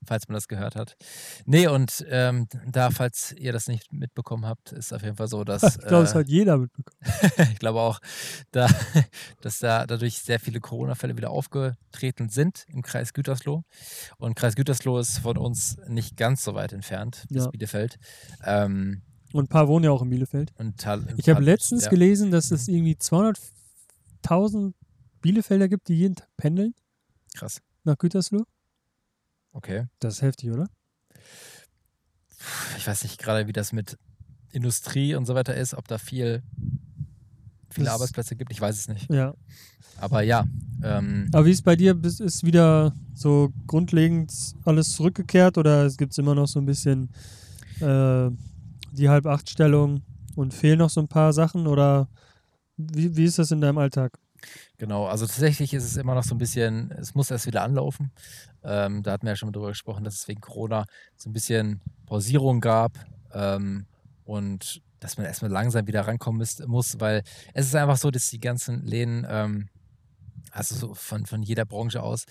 falls 0.06 0.28
man 0.28 0.34
das 0.34 0.48
gehört 0.48 0.76
hat. 0.76 0.96
Nee, 1.46 1.66
und 1.66 2.04
ähm, 2.10 2.46
da, 2.66 2.90
falls 2.90 3.32
ihr 3.32 3.52
das 3.54 3.68
nicht 3.68 3.90
mitbekommen 3.92 4.44
habt, 4.44 4.72
ist 4.72 4.92
auf 4.92 5.02
jeden 5.02 5.16
Fall 5.16 5.28
so, 5.28 5.44
dass 5.44 5.62
Ich 5.78 5.86
glaube, 5.86 6.04
es 6.04 6.12
äh, 6.12 6.18
hat 6.18 6.28
jeder 6.28 6.58
mitbekommen. 6.58 6.98
ich 7.52 7.58
glaube 7.58 7.80
auch, 7.80 8.00
da, 8.52 8.68
dass 9.40 9.60
da 9.60 9.86
dadurch 9.86 10.18
sehr 10.18 10.38
viele 10.40 10.60
Corona-Fälle 10.60 11.16
wieder 11.16 11.30
aufgetreten 11.30 12.28
sind 12.28 12.66
im 12.68 12.82
Kreis 12.82 13.14
Gütersloh. 13.14 13.64
Und 14.18 14.34
Kreis 14.36 14.56
Gütersloh 14.56 14.98
ist 14.98 15.18
von 15.20 15.38
uns 15.38 15.78
nicht 15.88 16.18
ganz 16.18 16.44
so 16.44 16.54
weit 16.54 16.74
entfernt, 16.74 17.24
bis 17.30 17.44
Ja. 17.44 17.50
Bielefeld. 17.50 17.96
Ähm, 18.44 19.00
Und 19.34 19.46
ein 19.46 19.48
paar 19.48 19.66
wohnen 19.66 19.84
ja 19.84 19.90
auch 19.90 20.00
in 20.02 20.10
Bielefeld. 20.10 20.52
Tal, 20.76 21.04
Ich 21.16 21.28
habe 21.28 21.42
letztens 21.42 21.84
ja, 21.86 21.90
gelesen, 21.90 22.30
dass 22.30 22.52
es 22.52 22.68
irgendwie 22.68 22.94
200.000 22.94 24.74
Bielefelder 25.22 25.68
gibt, 25.68 25.88
die 25.88 25.94
jeden 25.94 26.14
Tag 26.14 26.28
pendeln 26.36 26.72
Krass. 27.34 27.60
nach 27.82 27.98
Gütersloh. 27.98 28.44
Okay. 29.52 29.86
Das 29.98 30.14
ist 30.14 30.22
heftig, 30.22 30.52
oder? 30.52 30.68
Ich 32.78 32.86
weiß 32.86 33.02
nicht 33.02 33.18
gerade, 33.18 33.48
wie 33.48 33.52
das 33.52 33.72
mit 33.72 33.98
Industrie 34.52 35.16
und 35.16 35.26
so 35.26 35.34
weiter 35.34 35.56
ist, 35.56 35.74
ob 35.74 35.88
da 35.88 35.98
viel, 35.98 36.44
viele 37.70 37.86
Das- 37.86 37.94
Arbeitsplätze 37.94 38.36
gibt. 38.36 38.52
Ich 38.52 38.60
weiß 38.60 38.78
es 38.78 38.86
nicht. 38.86 39.10
Ja. 39.10 39.34
Aber 39.98 40.22
ja, 40.22 40.44
ähm, 40.84 41.28
Aber 41.32 41.44
wie 41.46 41.50
ist 41.50 41.62
bei 41.64 41.74
dir? 41.74 41.98
Ist 42.04 42.44
wieder 42.44 42.94
so 43.14 43.52
grundlegend 43.66 44.32
alles 44.64 44.92
zurückgekehrt 44.92 45.58
oder 45.58 45.84
es 45.86 45.96
gibt 45.96 46.16
immer 46.18 46.36
noch 46.36 46.46
so 46.46 46.60
ein 46.60 46.66
bisschen 46.66 47.10
äh, 47.80 48.30
die 48.94 49.08
Halb-Acht-Stellung 49.08 50.02
und 50.36 50.54
fehlen 50.54 50.78
noch 50.78 50.90
so 50.90 51.00
ein 51.00 51.08
paar 51.08 51.32
Sachen 51.32 51.66
oder 51.66 52.08
wie, 52.76 53.16
wie 53.16 53.24
ist 53.24 53.38
das 53.38 53.50
in 53.50 53.60
deinem 53.60 53.78
Alltag? 53.78 54.18
Genau, 54.78 55.06
also 55.06 55.26
tatsächlich 55.26 55.72
ist 55.72 55.84
es 55.84 55.96
immer 55.96 56.14
noch 56.14 56.24
so 56.24 56.34
ein 56.34 56.38
bisschen, 56.38 56.90
es 56.92 57.14
muss 57.14 57.30
erst 57.30 57.46
wieder 57.46 57.62
anlaufen. 57.62 58.10
Ähm, 58.62 59.02
da 59.02 59.12
hatten 59.12 59.26
wir 59.26 59.32
ja 59.32 59.36
schon 59.36 59.48
mal 59.48 59.52
drüber 59.52 59.68
gesprochen, 59.68 60.04
dass 60.04 60.14
es 60.16 60.28
wegen 60.28 60.40
Corona 60.40 60.84
so 61.16 61.30
ein 61.30 61.32
bisschen 61.32 61.80
Pausierung 62.06 62.60
gab 62.60 62.92
ähm, 63.32 63.86
und 64.24 64.82
dass 65.00 65.16
man 65.16 65.26
erstmal 65.26 65.50
langsam 65.50 65.86
wieder 65.86 66.06
rankommen 66.06 66.38
müsst, 66.38 66.66
muss, 66.66 66.98
weil 67.00 67.22
es 67.52 67.66
ist 67.66 67.74
einfach 67.74 67.96
so, 67.96 68.10
dass 68.10 68.28
die 68.30 68.40
ganzen 68.40 68.84
Läden 68.84 69.26
ähm, 69.28 69.68
also 70.50 70.74
so 70.74 70.94
von, 70.94 71.26
von 71.26 71.42
jeder 71.42 71.64
Branche 71.64 72.02
aus, 72.02 72.24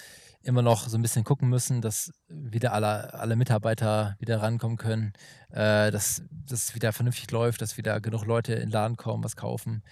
immer 0.43 0.61
noch 0.61 0.87
so 0.87 0.97
ein 0.97 1.01
bisschen 1.01 1.23
gucken 1.23 1.49
müssen, 1.49 1.81
dass 1.81 2.11
wieder 2.27 2.73
alle, 2.73 3.13
alle 3.13 3.35
Mitarbeiter 3.35 4.15
wieder 4.19 4.41
rankommen 4.41 4.77
können, 4.77 5.13
äh, 5.49 5.89
dass 5.89 6.21
das 6.29 6.75
wieder 6.75 6.91
vernünftig 6.91 7.31
läuft, 7.31 7.61
dass 7.61 7.77
wieder 7.77 8.01
genug 8.01 8.25
Leute 8.25 8.53
in 8.53 8.61
den 8.61 8.71
Laden 8.71 8.97
kommen, 8.97 9.23
was 9.23 9.35
kaufen, 9.35 9.83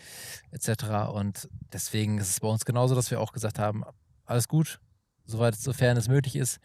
etc. 0.51 1.09
Und 1.13 1.49
deswegen 1.71 2.17
ist 2.17 2.29
es 2.29 2.39
bei 2.39 2.49
uns 2.49 2.65
genauso, 2.65 2.95
dass 2.95 3.11
wir 3.11 3.21
auch 3.21 3.31
gesagt 3.31 3.59
haben, 3.59 3.83
alles 4.25 4.47
gut, 4.47 4.79
soweit, 5.25 5.55
sofern 5.55 5.97
es 5.97 6.07
möglich 6.07 6.35
ist. 6.35 6.59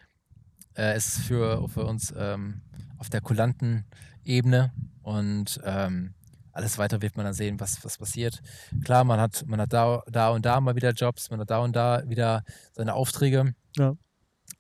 Äh, 0.77 0.97
ist 0.97 1.21
für, 1.21 1.67
für 1.69 1.87
uns 1.87 2.13
ähm, 2.17 2.61
auf 2.99 3.09
der 3.09 3.23
kulanten 3.23 3.87
Ebene 4.25 4.73
und 5.03 5.61
ähm, 5.65 6.15
alles 6.57 6.79
weiter 6.79 7.03
wird 7.03 7.17
man 7.17 7.27
dann 7.27 7.35
sehen, 7.35 7.61
was, 7.61 7.85
was 7.85 7.99
passiert. 7.99 8.41
Klar, 8.83 9.05
man 9.05 9.21
hat, 9.21 9.45
man 9.47 9.61
hat 9.61 9.73
da, 9.73 10.03
da 10.07 10.31
und 10.31 10.47
da 10.47 10.61
mal 10.61 10.75
wieder 10.75 10.93
Jobs, 10.93 11.31
man 11.31 11.41
hat 11.41 11.51
da 11.51 11.59
und 11.59 11.77
da 11.77 12.03
wieder 12.09 12.45
seine 12.73 12.95
Aufträge. 12.95 13.55
Ja. 13.77 13.97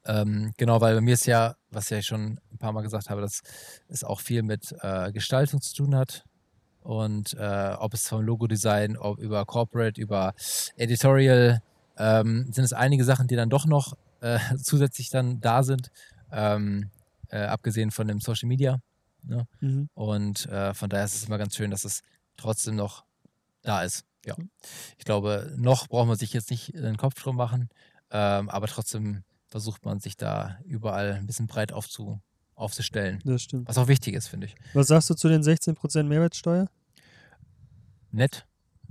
Ähm, 0.04 0.52
genau, 0.56 0.80
weil 0.80 0.94
bei 0.94 1.00
mir 1.00 1.14
ist 1.14 1.26
ja, 1.26 1.56
was 1.70 1.90
ja 1.90 1.98
ich 1.98 2.06
schon 2.06 2.40
ein 2.52 2.58
paar 2.58 2.72
Mal 2.72 2.82
gesagt 2.82 3.10
habe, 3.10 3.20
dass 3.20 3.42
es 3.88 4.04
auch 4.04 4.20
viel 4.20 4.42
mit 4.42 4.74
äh, 4.80 5.12
Gestaltung 5.12 5.60
zu 5.60 5.74
tun 5.74 5.94
hat. 5.94 6.24
Und 6.80 7.34
äh, 7.34 7.74
ob 7.78 7.94
es 7.94 8.08
vom 8.08 8.22
Logo-Design, 8.22 8.96
ob 8.96 9.18
über 9.18 9.44
Corporate, 9.44 10.00
über 10.00 10.34
Editorial, 10.76 11.60
ähm, 11.98 12.46
sind 12.52 12.64
es 12.64 12.72
einige 12.72 13.04
Sachen, 13.04 13.26
die 13.26 13.36
dann 13.36 13.50
doch 13.50 13.66
noch 13.66 13.96
äh, 14.20 14.38
zusätzlich 14.62 15.10
dann 15.10 15.40
da 15.40 15.62
sind, 15.62 15.90
ähm, 16.30 16.90
äh, 17.28 17.42
abgesehen 17.42 17.90
von 17.90 18.06
dem 18.06 18.20
Social 18.20 18.48
Media. 18.48 18.78
Ne? 19.22 19.48
Mhm. 19.60 19.88
Und 19.94 20.46
äh, 20.46 20.74
von 20.74 20.88
daher 20.88 21.04
ist 21.04 21.16
es 21.16 21.24
immer 21.24 21.38
ganz 21.38 21.56
schön, 21.56 21.72
dass 21.72 21.84
es 21.84 22.02
trotzdem 22.36 22.76
noch 22.76 23.04
da 23.62 23.82
ist. 23.82 24.04
Ja. 24.24 24.36
Ich 24.98 25.04
glaube, 25.04 25.54
noch 25.56 25.88
braucht 25.88 26.08
man 26.08 26.16
sich 26.16 26.32
jetzt 26.32 26.50
nicht 26.50 26.74
den 26.74 26.96
Kopf 26.96 27.20
drum 27.20 27.36
machen, 27.36 27.68
ähm, 28.10 28.48
aber 28.48 28.66
trotzdem 28.66 29.24
versucht 29.48 29.84
man 29.84 30.00
sich 30.00 30.16
da 30.16 30.58
überall 30.64 31.14
ein 31.14 31.26
bisschen 31.26 31.46
breit 31.46 31.72
aufzu, 31.72 32.20
aufzustellen. 32.54 33.20
Das 33.24 33.42
stimmt. 33.42 33.68
Was 33.68 33.78
auch 33.78 33.88
wichtig 33.88 34.14
ist, 34.14 34.28
finde 34.28 34.46
ich. 34.46 34.54
Was 34.74 34.88
sagst 34.88 35.10
du 35.10 35.14
zu 35.14 35.28
den 35.28 35.42
16% 35.42 36.02
Mehrwertsteuer? 36.04 36.68
Nett. 38.10 38.46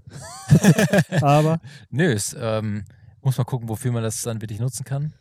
Aber 1.21 1.60
Nö, 1.89 2.12
es, 2.12 2.36
ähm, 2.39 2.86
muss 3.21 3.38
man 3.38 3.45
gucken, 3.45 3.67
wofür 3.69 3.91
man 3.91 4.04
das 4.04 4.21
dann 4.21 4.41
wirklich 4.41 4.60
nutzen 4.60 4.86
kann. 4.86 5.13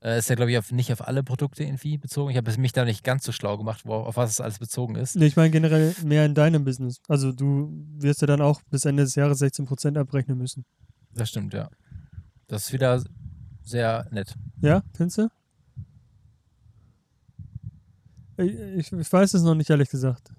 Äh, 0.00 0.18
ist 0.18 0.28
ja, 0.28 0.34
glaube 0.34 0.50
ich, 0.50 0.58
auf, 0.58 0.72
nicht 0.72 0.92
auf 0.92 1.06
alle 1.06 1.22
Produkte 1.22 1.62
irgendwie 1.62 1.98
bezogen. 1.98 2.30
Ich 2.30 2.36
habe 2.36 2.56
mich 2.58 2.72
da 2.72 2.84
nicht 2.84 3.04
ganz 3.04 3.24
so 3.24 3.32
schlau 3.32 3.56
gemacht, 3.56 3.82
wo, 3.84 3.94
auf 3.94 4.16
was 4.16 4.30
es 4.30 4.40
alles 4.40 4.58
bezogen 4.58 4.96
ist. 4.96 5.16
nee, 5.16 5.26
ich 5.26 5.36
meine 5.36 5.50
generell 5.50 5.94
mehr 6.04 6.24
in 6.24 6.34
deinem 6.34 6.64
Business. 6.64 7.00
Also 7.08 7.32
du 7.32 7.70
wirst 7.98 8.20
ja 8.20 8.26
dann 8.26 8.40
auch 8.40 8.62
bis 8.70 8.84
Ende 8.84 9.02
des 9.04 9.14
Jahres 9.14 9.40
16% 9.40 9.98
abrechnen 9.98 10.38
müssen. 10.38 10.64
Das 11.14 11.28
stimmt, 11.28 11.54
ja. 11.54 11.68
Das 12.48 12.66
ist 12.66 12.72
wieder 12.72 13.02
sehr 13.64 14.06
nett. 14.10 14.34
Ja, 14.60 14.82
findest 14.94 15.18
du? 15.18 15.28
Ich, 18.38 18.92
ich, 18.92 19.12
weiß 19.12 19.34
es 19.34 19.42
noch 19.42 19.54
nicht, 19.54 19.70
ehrlich 19.70 19.90
gesagt. 19.90 20.32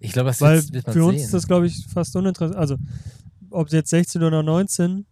Ich 0.00 0.12
glaube, 0.12 0.30
das 0.30 0.40
Weil 0.40 0.56
wird, 0.56 0.72
wird 0.72 0.86
man 0.86 0.94
für 0.94 1.00
sehen. 1.00 1.08
uns 1.10 1.22
ist 1.22 1.34
das, 1.34 1.46
glaube 1.46 1.66
ich, 1.66 1.86
fast 1.86 2.16
uninteressant. 2.16 2.58
Also, 2.58 2.76
ob 3.50 3.66
es 3.66 3.72
jetzt 3.72 3.90
16 3.90 4.22
oder 4.22 4.42
19, 4.42 5.06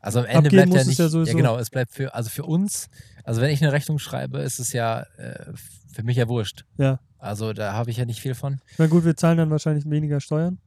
Also 0.00 0.20
am 0.20 0.26
Ende 0.26 0.50
bleibt 0.50 0.68
muss 0.68 0.76
ja 0.76 0.80
es 0.82 0.86
nicht, 0.88 0.98
ja 0.98 1.24
ja, 1.24 1.32
genau, 1.34 1.58
es 1.58 1.70
bleibt 1.70 1.92
für, 1.92 2.14
also 2.14 2.30
für 2.30 2.44
uns, 2.44 2.88
also 3.24 3.40
wenn 3.40 3.50
ich 3.50 3.62
eine 3.62 3.72
Rechnung 3.72 3.98
schreibe, 3.98 4.38
ist 4.38 4.58
es 4.58 4.72
ja 4.72 5.02
äh, 5.18 5.52
für 5.92 6.02
mich 6.02 6.16
ja 6.16 6.28
wurscht. 6.28 6.64
ja. 6.78 6.98
Also 7.22 7.52
da 7.52 7.74
habe 7.74 7.90
ich 7.90 7.98
ja 7.98 8.06
nicht 8.06 8.22
viel 8.22 8.34
von. 8.34 8.62
Na 8.78 8.86
gut, 8.86 9.04
wir 9.04 9.14
zahlen 9.14 9.36
dann 9.36 9.50
wahrscheinlich 9.50 9.84
weniger 9.84 10.20
Steuern, 10.20 10.58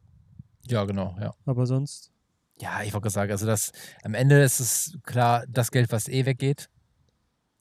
Ja, 0.67 0.83
genau, 0.85 1.15
ja. 1.19 1.33
aber 1.47 1.65
sonst. 1.65 2.11
Ja, 2.61 2.83
ich 2.83 2.93
wollte 2.93 3.09
sagen, 3.09 3.31
also 3.31 3.45
das, 3.45 3.71
am 4.03 4.13
Ende 4.13 4.41
ist 4.41 4.59
es 4.59 4.97
klar 5.03 5.43
das 5.49 5.71
Geld, 5.71 5.91
was 5.91 6.07
eh 6.07 6.25
weggeht. 6.25 6.69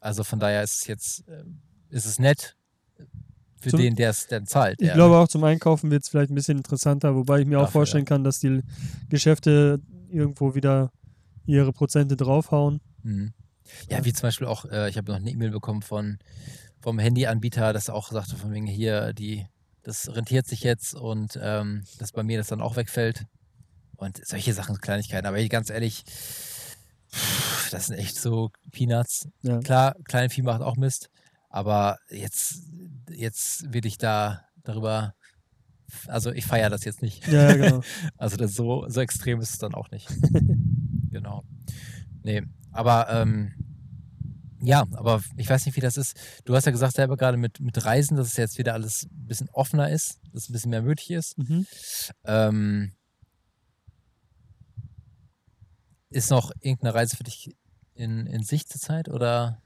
Also 0.01 0.25
von 0.25 0.39
daher 0.39 0.63
ist 0.63 0.83
es 0.83 0.87
jetzt, 0.87 1.29
äh, 1.29 1.45
ist 1.91 2.07
es 2.07 2.19
nett 2.19 2.57
für 3.61 3.71
Zum- 3.71 3.81
den, 3.81 3.95
der 3.97 4.11
es 4.11 4.27
dann 4.27 4.47
zahlt. 4.47 4.81
Ich 4.81 4.89
ja, 4.89 4.95
glaube 4.95 5.17
auch 5.17 5.29
zum 5.29 5.45
Einkaufen 5.45 5.91
wird 5.91 6.03
es 6.03 6.09
vielleicht 6.09 6.31
ein 6.31 6.35
bisschen 6.35 6.59
interessanter, 6.59 7.15
wobei 7.15 7.41
ich 7.41 7.47
mir 7.47 7.59
auch 7.59 7.63
Dafür, 7.63 7.73
vorstellen 7.73 8.05
kann, 8.05 8.25
dass 8.25 8.41
die 8.41 8.63
Geschäfte 9.09 9.81
irgendwo 10.11 10.55
wieder 10.55 10.91
ihre 11.47 11.73
Prozente 11.73 12.17
draufhauen. 12.17 12.81
Mhm. 13.03 13.33
Ja, 13.89 14.05
wie 14.05 14.13
zum 14.13 14.23
Beispiel 14.23 14.47
auch, 14.47 14.65
äh, 14.67 14.91
ich 14.91 14.97
habe 14.99 15.11
noch 15.11 15.19
eine 15.19 15.31
E-Mail 15.31 15.51
bekommen 15.51 15.83
von 15.83 16.19
vom 16.81 16.99
Handyanbieter, 16.99 17.73
das 17.73 17.89
auch 17.89 18.11
sagte 18.11 18.37
von 18.37 18.53
wegen 18.53 18.67
hier, 18.67 19.13
die, 19.13 19.47
das 19.85 20.13
rentiert 20.15 20.47
sich 20.49 20.63
jetzt 20.65 20.95
und 20.95 21.39
ähm, 21.41 21.85
dass 21.99 22.11
bei 22.11 22.25
mir 22.25 22.39
das 22.39 22.49
dann 22.49 22.61
auch 22.61 22.75
wegfällt. 22.75 23.25
Und 24.03 24.21
solche 24.27 24.53
Sachen, 24.53 24.81
Kleinigkeiten. 24.81 25.29
Aber 25.29 25.41
ganz 25.45 25.71
ehrlich, 25.71 26.03
das 27.71 27.87
sind 27.87 27.99
echt 27.99 28.17
so 28.17 28.51
Peanuts. 28.73 29.29
Ja. 29.43 29.61
Klar, 29.61 29.95
Kleinvieh 30.05 30.43
macht 30.43 30.61
auch 30.61 30.77
Mist, 30.77 31.09
aber 31.49 31.99
jetzt, 32.11 32.63
jetzt 33.09 33.73
will 33.73 33.87
ich 33.87 33.99
da 33.99 34.45
darüber, 34.65 35.15
also 36.09 36.33
ich 36.33 36.47
feiere 36.47 36.69
das 36.69 36.85
jetzt 36.85 37.01
nicht. 37.01 37.29
Ja, 37.29 37.53
genau. 37.55 37.83
Also 38.17 38.37
das 38.37 38.57
so, 38.57 38.89
so 38.89 39.01
extrem 39.01 39.41
ist 39.41 39.51
es 39.51 39.59
dann 39.59 39.75
auch 39.75 39.89
nicht. 39.93 40.09
genau. 41.13 41.45
Nee, 42.25 42.43
aber 42.73 43.09
ähm, 43.09 43.53
ja, 44.61 44.85
aber 44.95 45.23
ich 45.37 45.49
weiß 45.49 45.65
nicht, 45.67 45.77
wie 45.77 45.81
das 45.81 45.97
ist. 45.97 46.17
Du 46.45 46.57
hast 46.57 46.65
ja 46.65 46.73
gesagt 46.73 46.97
selber 46.97 47.17
gerade 47.17 47.37
mit, 47.37 47.61
mit 47.61 47.85
Reisen, 47.85 48.17
dass 48.17 48.27
es 48.27 48.37
jetzt 48.37 48.59
wieder 48.59 48.75
alles 48.75 49.05
ein 49.05 49.27
bisschen 49.29 49.49
offener 49.51 49.91
ist, 49.91 50.19
dass 50.33 50.49
ein 50.49 50.53
bisschen 50.53 50.71
mehr 50.71 50.83
möglich 50.83 51.13
ist. 51.13 51.39
Mhm. 51.39 51.67
Ähm, 52.25 52.93
ist 56.13 56.31
noch 56.31 56.53
irgendeine 56.61 56.95
Reise 56.95 57.17
für 57.17 57.25
dich 57.25 57.55
in, 57.95 58.27
in 58.27 58.43
Sicht 58.43 58.69
zurzeit 58.71 59.09
oder? 59.09 59.61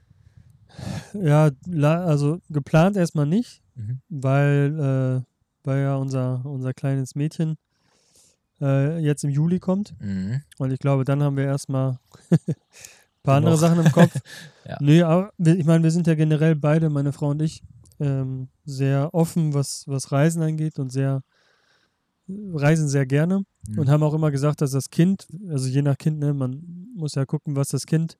Ja, 1.13 1.49
also 1.71 2.39
geplant 2.49 2.97
erstmal 2.97 3.25
nicht, 3.25 3.61
Mhm. 3.75 4.01
weil, 4.09 5.23
äh, 5.23 5.67
weil 5.67 5.81
ja 5.83 5.95
unser, 5.95 6.43
unser 6.45 6.73
kleines 6.73 7.13
Mädchen 7.15 7.57
äh, 8.59 8.97
jetzt 8.99 9.23
im 9.23 9.29
Juli 9.29 9.59
kommt. 9.59 9.93
Mhm. 10.01 10.41
Und 10.57 10.71
ich 10.71 10.79
glaube, 10.79 11.03
dann 11.05 11.21
haben 11.21 11.37
wir 11.37 11.45
erstmal 11.45 11.99
ein 12.31 12.39
paar 13.23 13.37
andere 13.37 13.57
Sachen 13.57 13.85
im 13.85 13.91
Kopf. 13.91 14.13
Ja. 14.67 14.75
Nee, 14.81 15.01
aber 15.01 15.31
ich 15.37 15.63
meine, 15.63 15.81
wir 15.81 15.91
sind 15.91 16.07
ja 16.07 16.15
generell 16.15 16.53
beide, 16.53 16.89
meine 16.89 17.13
Frau 17.13 17.29
und 17.29 17.41
ich, 17.41 17.63
ähm, 18.01 18.49
sehr 18.65 19.13
offen, 19.13 19.53
was, 19.53 19.85
was 19.87 20.11
Reisen 20.11 20.43
angeht 20.43 20.77
und 20.77 20.91
sehr 20.91 21.23
reisen 22.27 22.87
sehr 22.87 23.05
gerne 23.05 23.43
Mhm. 23.67 23.79
und 23.79 23.89
haben 23.89 24.03
auch 24.03 24.13
immer 24.13 24.31
gesagt, 24.31 24.61
dass 24.61 24.71
das 24.71 24.89
Kind, 24.89 25.27
also 25.49 25.67
je 25.67 25.81
nach 25.81 25.97
Kind, 25.97 26.19
ne, 26.19 26.33
man 26.33 26.87
muss 26.95 27.15
ja 27.15 27.25
gucken, 27.25 27.55
was 27.55 27.69
das 27.69 27.85
Kind 27.85 28.17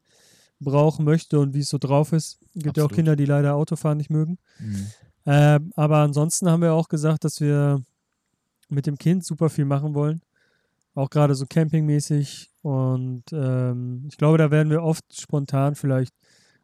brauchen 0.60 1.06
möchte 1.06 1.40
und 1.40 1.54
wie 1.54 1.60
es 1.60 1.70
so 1.70 1.78
drauf 1.78 2.14
ist. 2.14 2.40
Es 2.56 2.64
gibt 2.64 2.78
ja 2.78 2.84
auch 2.84 2.88
Absolut. 2.88 2.94
Kinder, 2.94 3.16
die 3.16 3.26
leider 3.26 3.56
Autofahren 3.56 3.98
nicht 3.98 4.10
mögen. 4.10 4.38
Mhm. 4.60 4.88
Ähm, 5.26 5.72
aber 5.76 5.98
ansonsten 5.98 6.50
haben 6.50 6.62
wir 6.62 6.74
auch 6.74 6.90
gesagt, 6.90 7.24
dass 7.24 7.42
wir 7.42 7.82
mit 8.70 8.86
dem 8.88 8.98
Kind 8.98 9.24
super 9.24 9.50
viel 9.50 9.66
machen 9.66 9.94
wollen. 9.94 10.22
Auch 10.96 11.10
gerade 11.10 11.36
so 11.36 11.46
campingmäßig. 11.46 12.50
Und 12.64 13.24
ähm, 13.32 14.06
ich 14.10 14.18
glaube, 14.18 14.38
da 14.38 14.50
werden 14.52 14.70
wir 14.70 14.82
oft 14.84 15.04
spontan 15.14 15.76
vielleicht 15.76 16.14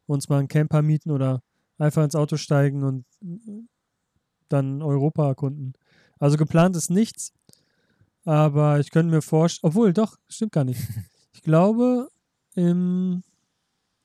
uns 0.07 0.27
mal 0.27 0.39
einen 0.39 0.47
Camper 0.47 0.81
mieten 0.81 1.11
oder 1.11 1.41
einfach 1.77 2.03
ins 2.03 2.15
Auto 2.15 2.35
steigen 2.37 2.83
und 2.83 3.05
dann 4.49 4.81
Europa 4.81 5.27
erkunden. 5.27 5.73
Also 6.23 6.37
geplant 6.37 6.75
ist 6.77 6.89
nichts. 6.89 7.33
Aber 8.23 8.79
ich 8.79 8.91
könnte 8.91 9.13
mir 9.13 9.21
vorstellen, 9.21 9.69
obwohl, 9.69 9.91
doch, 9.91 10.17
stimmt 10.29 10.53
gar 10.53 10.63
nicht. 10.63 10.79
Ich 11.35 11.41
glaube, 11.41 12.07
im, 12.55 13.23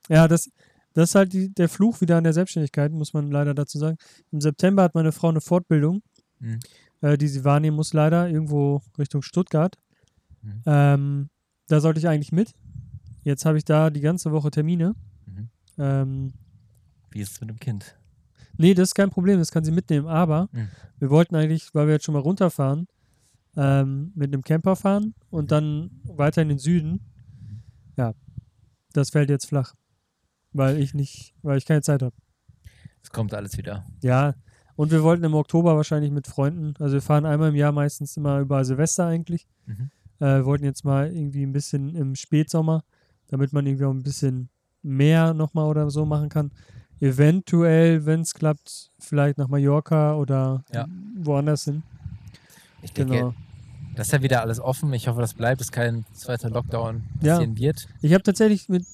ja, 0.09 0.27
das, 0.27 0.49
das 0.93 1.09
ist 1.11 1.15
halt 1.15 1.31
die, 1.31 1.53
der 1.53 1.69
Fluch 1.69 2.01
wieder 2.01 2.17
an 2.17 2.25
der 2.25 2.33
Selbstständigkeit, 2.33 2.91
muss 2.91 3.13
man 3.13 3.31
leider 3.31 3.53
dazu 3.53 3.77
sagen. 3.77 3.95
Im 4.31 4.41
September 4.41 4.83
hat 4.83 4.93
meine 4.95 5.13
Frau 5.13 5.29
eine 5.29 5.39
Fortbildung, 5.39 6.01
Mhm. 6.39 6.59
äh, 6.99 7.17
die 7.17 7.29
sie 7.29 7.45
wahrnehmen 7.45 7.77
muss, 7.77 7.93
leider, 7.93 8.27
irgendwo 8.27 8.81
Richtung 8.97 9.21
Stuttgart. 9.21 9.77
Mhm. 10.41 10.63
Ähm, 10.65 11.29
da 11.67 11.79
sollte 11.79 11.99
ich 11.99 12.09
eigentlich 12.09 12.33
mit. 12.33 12.53
Jetzt 13.23 13.45
habe 13.45 13.57
ich 13.57 13.63
da 13.63 13.89
die 13.89 14.01
ganze 14.01 14.33
Woche 14.33 14.51
Termine. 14.51 14.95
Mhm. 15.27 15.49
Ähm, 15.77 16.33
Wie 17.11 17.21
ist 17.21 17.31
es 17.33 17.41
mit 17.41 17.51
dem 17.51 17.59
Kind? 17.59 17.95
Nee, 18.59 18.73
das 18.73 18.89
ist 18.89 18.95
kein 18.95 19.09
Problem, 19.09 19.39
das 19.39 19.51
kann 19.51 19.63
sie 19.63 19.71
mitnehmen. 19.71 20.07
Aber 20.07 20.49
Mhm. 20.51 20.67
wir 20.99 21.09
wollten 21.09 21.35
eigentlich, 21.35 21.73
weil 21.73 21.87
wir 21.87 21.93
jetzt 21.93 22.05
schon 22.05 22.13
mal 22.13 22.19
runterfahren, 22.19 22.87
ähm, 23.57 24.11
mit 24.15 24.31
einem 24.31 24.43
Camper 24.43 24.75
fahren 24.75 25.15
und 25.31 25.51
dann 25.51 25.89
weiter 26.03 26.41
in 26.41 26.49
den 26.49 26.59
Süden. 26.59 26.99
Ja, 27.97 28.13
das 28.93 29.09
fällt 29.09 29.29
jetzt 29.29 29.47
flach. 29.47 29.73
Weil 30.53 30.77
ich 30.77 30.93
nicht, 30.93 31.33
weil 31.41 31.57
ich 31.57 31.65
keine 31.65 31.81
Zeit 31.81 32.01
habe. 32.01 32.15
Es 33.01 33.09
kommt 33.11 33.33
alles 33.33 33.57
wieder. 33.57 33.85
Ja, 34.01 34.35
und 34.75 34.91
wir 34.91 35.03
wollten 35.03 35.23
im 35.23 35.33
Oktober 35.33 35.75
wahrscheinlich 35.75 36.11
mit 36.11 36.27
Freunden, 36.27 36.73
also 36.79 36.93
wir 36.93 37.01
fahren 37.01 37.25
einmal 37.25 37.49
im 37.49 37.55
Jahr 37.55 37.71
meistens 37.71 38.17
immer 38.17 38.39
über 38.39 38.63
Silvester 38.65 39.05
eigentlich. 39.07 39.47
Mhm. 39.65 39.89
Äh, 40.19 40.43
wollten 40.45 40.65
jetzt 40.65 40.83
mal 40.83 41.11
irgendwie 41.13 41.43
ein 41.43 41.53
bisschen 41.53 41.95
im 41.95 42.15
Spätsommer, 42.15 42.83
damit 43.27 43.53
man 43.53 43.65
irgendwie 43.65 43.85
auch 43.85 43.93
ein 43.93 44.03
bisschen 44.03 44.49
mehr 44.81 45.33
nochmal 45.33 45.65
oder 45.65 45.89
so 45.89 46.05
machen 46.05 46.29
kann. 46.29 46.51
Eventuell, 47.01 48.05
wenn 48.05 48.21
es 48.21 48.33
klappt, 48.33 48.91
vielleicht 48.99 49.37
nach 49.37 49.47
Mallorca 49.47 50.15
oder 50.15 50.63
Ja. 50.73 50.87
woanders 51.15 51.63
hin. 51.65 51.83
Ich 52.81 52.93
denke, 52.93 53.13
Genau. 53.13 53.33
das 53.95 54.07
ist 54.07 54.13
ja 54.13 54.21
wieder 54.21 54.41
alles 54.41 54.59
offen. 54.59 54.91
Ich 54.93 55.07
hoffe, 55.07 55.21
das 55.21 55.33
bleibt, 55.33 55.61
dass 55.61 55.71
kein 55.71 56.05
zweiter 56.13 56.49
Lockdown 56.49 57.03
Ja. 57.21 57.35
passieren 57.35 57.57
wird. 57.57 57.87
Ich 58.01 58.13
habe 58.13 58.23
tatsächlich 58.23 58.69
mit, 58.69 58.85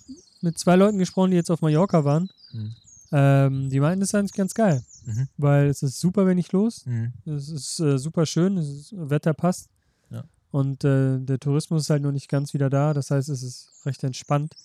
mit 0.41 0.57
zwei 0.57 0.75
Leuten 0.75 0.97
gesprochen, 0.99 1.31
die 1.31 1.37
jetzt 1.37 1.49
auf 1.51 1.61
Mallorca 1.61 2.03
waren. 2.05 2.29
Mhm. 2.51 2.75
Ähm, 3.11 3.69
die 3.69 3.79
meinten, 3.79 3.99
das 4.01 4.09
ist 4.09 4.15
eigentlich 4.15 4.33
ganz 4.33 4.53
geil. 4.53 4.83
Mhm. 5.05 5.27
Weil 5.37 5.67
es 5.67 5.83
ist 5.83 5.99
super 5.99 6.25
wenig 6.27 6.51
los. 6.51 6.85
Mhm. 6.85 7.13
Es 7.25 7.49
ist 7.49 7.79
äh, 7.79 7.97
super 7.99 8.25
schön, 8.25 8.57
es 8.57 8.67
ist, 8.67 8.93
Wetter 8.97 9.33
passt. 9.33 9.69
Ja. 10.09 10.23
Und 10.51 10.83
äh, 10.83 11.19
der 11.19 11.39
Tourismus 11.39 11.83
ist 11.83 11.89
halt 11.91 12.01
noch 12.01 12.11
nicht 12.11 12.29
ganz 12.29 12.53
wieder 12.53 12.69
da. 12.69 12.93
Das 12.93 13.11
heißt, 13.11 13.29
es 13.29 13.43
ist 13.43 13.69
recht 13.85 14.03
entspannt. 14.03 14.55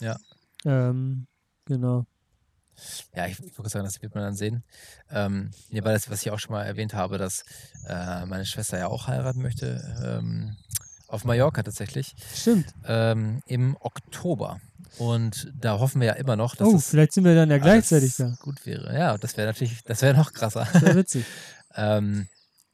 Ja. 0.00 0.16
Ähm, 0.64 1.26
genau. 1.66 2.06
Ja, 3.14 3.26
ich 3.26 3.38
würde 3.40 3.68
sagen, 3.68 3.84
das 3.84 4.00
wird 4.02 4.14
man 4.14 4.24
dann 4.24 4.34
sehen. 4.34 4.64
Ähm, 5.10 5.50
nee, 5.70 5.82
weil 5.84 5.94
das, 5.94 6.10
was 6.10 6.22
ich 6.22 6.30
auch 6.30 6.38
schon 6.38 6.52
mal 6.52 6.64
erwähnt 6.64 6.94
habe, 6.94 7.18
dass 7.18 7.44
äh, 7.86 8.26
meine 8.26 8.46
Schwester 8.46 8.78
ja 8.78 8.88
auch 8.88 9.06
heiraten 9.06 9.42
möchte, 9.42 9.82
ähm, 10.04 10.56
auf 11.08 11.24
Mallorca 11.24 11.62
tatsächlich, 11.62 12.14
Stimmt. 12.34 12.72
ähm, 12.86 13.42
im 13.46 13.76
Oktober. 13.80 14.60
Und 14.98 15.52
da 15.54 15.78
hoffen 15.78 16.00
wir 16.00 16.08
ja 16.08 16.12
immer 16.14 16.36
noch, 16.36 16.56
dass 16.56 16.68
oh, 16.68 16.76
es 16.76 16.90
vielleicht 16.90 17.12
sind 17.12 17.24
wir 17.24 17.34
dann 17.34 17.50
ja 17.50 17.58
gleichzeitig 17.58 18.16
da. 18.16 18.36
gut 18.40 18.64
wäre. 18.66 18.96
Ja, 18.96 19.18
das 19.18 19.36
wäre 19.36 19.48
natürlich, 19.48 19.82
das 19.84 20.02
wäre 20.02 20.16
noch 20.16 20.32
krasser. 20.32 20.66
Sehr 20.66 20.94
witzig. 20.94 21.24
ähm, 21.74 22.28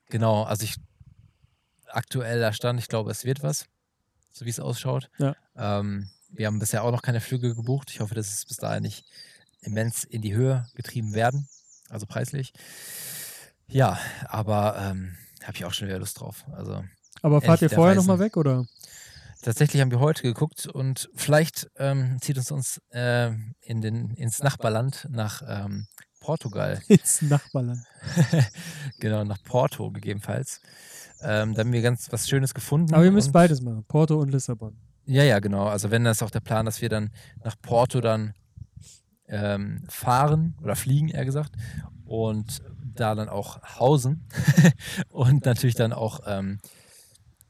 genau, 0.09 0.45
also 0.45 0.65
ich 0.65 0.77
aktueller 1.89 2.53
Stand, 2.53 2.79
ich 2.79 2.89
glaube, 2.89 3.11
es 3.11 3.25
wird 3.25 3.43
was, 3.43 3.67
so 4.33 4.45
wie 4.45 4.51
es 4.51 4.61
ausschaut. 4.61 5.11
Ja. 5.19 5.35
Ähm, 5.57 6.11
wir 6.31 6.47
haben 6.47 6.59
bisher 6.59 6.85
auch 6.85 6.91
noch 6.91 7.03
keine 7.03 7.21
Flüge 7.21 7.55
gebucht. 7.55 7.91
Ich 7.91 8.01
hoffe, 8.01 8.15
dass 8.15 8.33
es 8.33 8.45
bis 8.45 8.59
dahin 8.59 8.83
nicht 8.83 9.05
immens 9.67 10.05
in 10.05 10.23
die 10.23 10.35
Höhe 10.35 10.67
getrieben 10.75 11.15
werden, 11.15 11.49
also 11.89 12.07
preislich. 12.07 12.53
Ja, 13.69 13.99
aber 14.29 14.77
ähm, 14.79 15.17
habe 15.43 15.57
ich 15.57 15.65
auch 15.65 15.73
schon 15.73 15.89
wieder 15.89 15.99
Lust 15.99 16.21
drauf. 16.21 16.45
Also 16.53 16.85
Aber 17.23 17.41
fahrt 17.41 17.63
ihr 17.63 17.71
vorher 17.71 17.97
nochmal 17.97 18.19
weg 18.19 18.37
oder? 18.37 18.65
tatsächlich 19.43 19.81
haben 19.81 19.93
wir 19.93 20.01
heute 20.01 20.23
geguckt 20.23 20.67
und 20.67 21.09
vielleicht 21.15 21.71
ähm, 21.77 22.19
zieht 22.21 22.37
es 22.37 22.51
uns 22.51 22.81
ähm, 22.91 23.55
in 23.61 23.81
den, 23.81 24.11
ins 24.11 24.43
Nachbarland 24.43 25.07
nach 25.09 25.41
ähm, 25.47 25.87
Portugal. 26.21 26.83
Ins 26.89 27.23
Nachbarland. 27.23 27.79
genau, 28.99 29.23
nach 29.23 29.41
Porto 29.45 29.93
gegebenenfalls. 29.93 30.61
Ähm, 31.23 31.55
da 31.55 31.61
haben 31.61 31.73
wir 31.73 31.83
ganz 31.83 32.11
was 32.11 32.29
Schönes 32.29 32.55
gefunden. 32.55 32.93
Aber 32.95 33.05
ihr 33.05 33.13
müsst 33.13 33.29
und- 33.29 33.35
beides 33.35 33.61
machen. 33.61 33.85
Porto 33.87 34.19
und 34.21 34.31
Lissabon. 34.31 34.77
Ja, 35.05 35.23
ja, 35.23 35.39
genau. 35.39 35.69
Also 35.69 35.93
wenn 35.93 36.03
das 36.03 36.23
auch 36.23 36.31
der 36.31 36.41
Plan, 36.41 36.67
dass 36.67 36.83
wir 36.83 36.89
dann 36.89 37.13
nach 37.45 37.55
Porto 37.63 38.01
dann 38.01 38.35
ähm, 39.29 39.83
fahren 39.89 40.55
oder 40.63 40.77
fliegen, 40.77 41.09
eher 41.09 41.25
gesagt, 41.25 41.53
und 42.05 42.63
da 42.95 43.15
dann 43.15 43.29
auch 43.29 43.61
hausen 43.79 44.25
und 45.11 45.45
natürlich 45.45 45.75
dann 45.75 45.93
auch 45.93 46.21
ähm, 46.27 46.59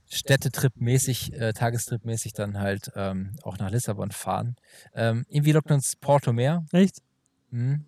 Städtetrip-mäßig, 0.09 1.35
äh, 1.35 1.53
Tagestrip-mäßig 1.53 2.33
dann 2.33 2.59
halt 2.59 2.91
ähm, 2.95 3.37
auch 3.43 3.59
nach 3.59 3.71
Lissabon 3.71 4.11
fahren. 4.13 4.57
Ähm, 4.95 5.25
irgendwie 5.29 5.53
lockt 5.53 5.71
uns 5.71 5.97
Porto 5.97 6.33
mehr, 6.33 6.65
Echt? 6.73 7.03
mhm. 7.51 7.85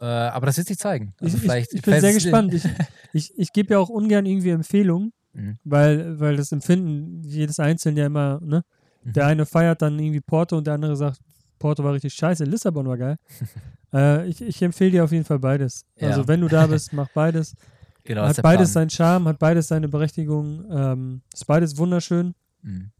äh, 0.00 0.04
aber 0.04 0.46
das 0.46 0.56
wird 0.56 0.68
sich 0.68 0.78
zeigen. 0.78 1.14
Also 1.20 1.36
ich, 1.36 1.42
vielleicht, 1.42 1.72
ich, 1.72 1.78
ich 1.80 1.84
bin 1.84 2.00
sehr 2.00 2.14
gespannt. 2.14 2.54
Ich, 2.54 2.64
ich, 3.12 3.38
ich 3.38 3.52
gebe 3.52 3.74
ja 3.74 3.78
auch 3.78 3.90
ungern 3.90 4.26
irgendwie 4.26 4.50
Empfehlungen, 4.50 5.12
Mhm. 5.34 5.58
weil, 5.62 6.18
weil 6.18 6.36
das 6.36 6.52
Empfinden 6.52 7.22
jedes 7.22 7.60
Einzelne 7.60 8.00
ja 8.00 8.06
immer, 8.06 8.40
ne? 8.42 8.64
Mhm. 9.04 9.12
Der 9.12 9.26
eine 9.26 9.46
feiert 9.46 9.82
dann 9.82 9.98
irgendwie 9.98 10.20
Porto 10.20 10.56
und 10.56 10.66
der 10.66 10.74
andere 10.74 10.96
sagt, 10.96 11.20
Porto 11.58 11.82
war 11.84 11.92
richtig 11.92 12.14
scheiße, 12.14 12.44
Lissabon 12.44 12.86
war 12.88 12.96
geil. 12.96 13.16
äh, 13.92 14.26
ich, 14.28 14.40
ich 14.42 14.62
empfehle 14.62 14.90
dir 14.90 15.04
auf 15.04 15.12
jeden 15.12 15.24
Fall 15.24 15.38
beides. 15.38 15.84
Also 16.00 16.22
Ja. 16.22 16.28
wenn 16.28 16.40
du 16.40 16.48
da 16.48 16.66
bist, 16.66 16.92
mach 16.92 17.08
beides. 17.10 17.54
Genau, 18.04 18.22
das 18.26 18.38
hat 18.38 18.42
beides 18.42 18.72
Plan. 18.72 18.88
seinen 18.88 18.90
Charme, 18.90 19.28
hat 19.28 19.38
beides 19.38 19.68
seine 19.68 19.86
Berechtigung. 19.86 20.64
Ähm, 20.70 21.20
ist 21.34 21.46
beides 21.46 21.76
wunderschön. 21.76 22.34
Mhm. 22.62 22.90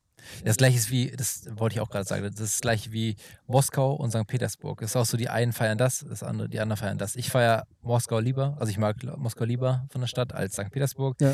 Das 0.44 0.58
gleiche 0.58 0.76
ist 0.76 0.90
wie, 0.90 1.10
das 1.12 1.48
wollte 1.56 1.76
ich 1.76 1.80
auch 1.80 1.88
gerade 1.88 2.04
sagen, 2.04 2.22
das 2.24 2.32
ist 2.32 2.40
das 2.56 2.60
gleiche 2.60 2.92
wie 2.92 3.16
Moskau 3.46 3.94
und 3.94 4.10
St. 4.10 4.26
Petersburg. 4.26 4.82
Es 4.82 4.90
ist 4.90 4.96
auch 4.96 5.06
so, 5.06 5.16
die 5.16 5.30
einen 5.30 5.54
feiern 5.54 5.78
das, 5.78 6.04
das 6.06 6.22
andere, 6.22 6.50
die 6.50 6.60
anderen 6.60 6.76
feiern 6.76 6.98
das. 6.98 7.16
Ich 7.16 7.30
feiere 7.30 7.64
Moskau 7.80 8.18
lieber, 8.18 8.58
also 8.60 8.70
ich 8.70 8.76
mag 8.76 8.96
Moskau 9.16 9.44
lieber 9.44 9.86
von 9.88 10.02
der 10.02 10.08
Stadt 10.08 10.34
als 10.34 10.54
St. 10.56 10.70
Petersburg. 10.70 11.16
Ja. 11.22 11.32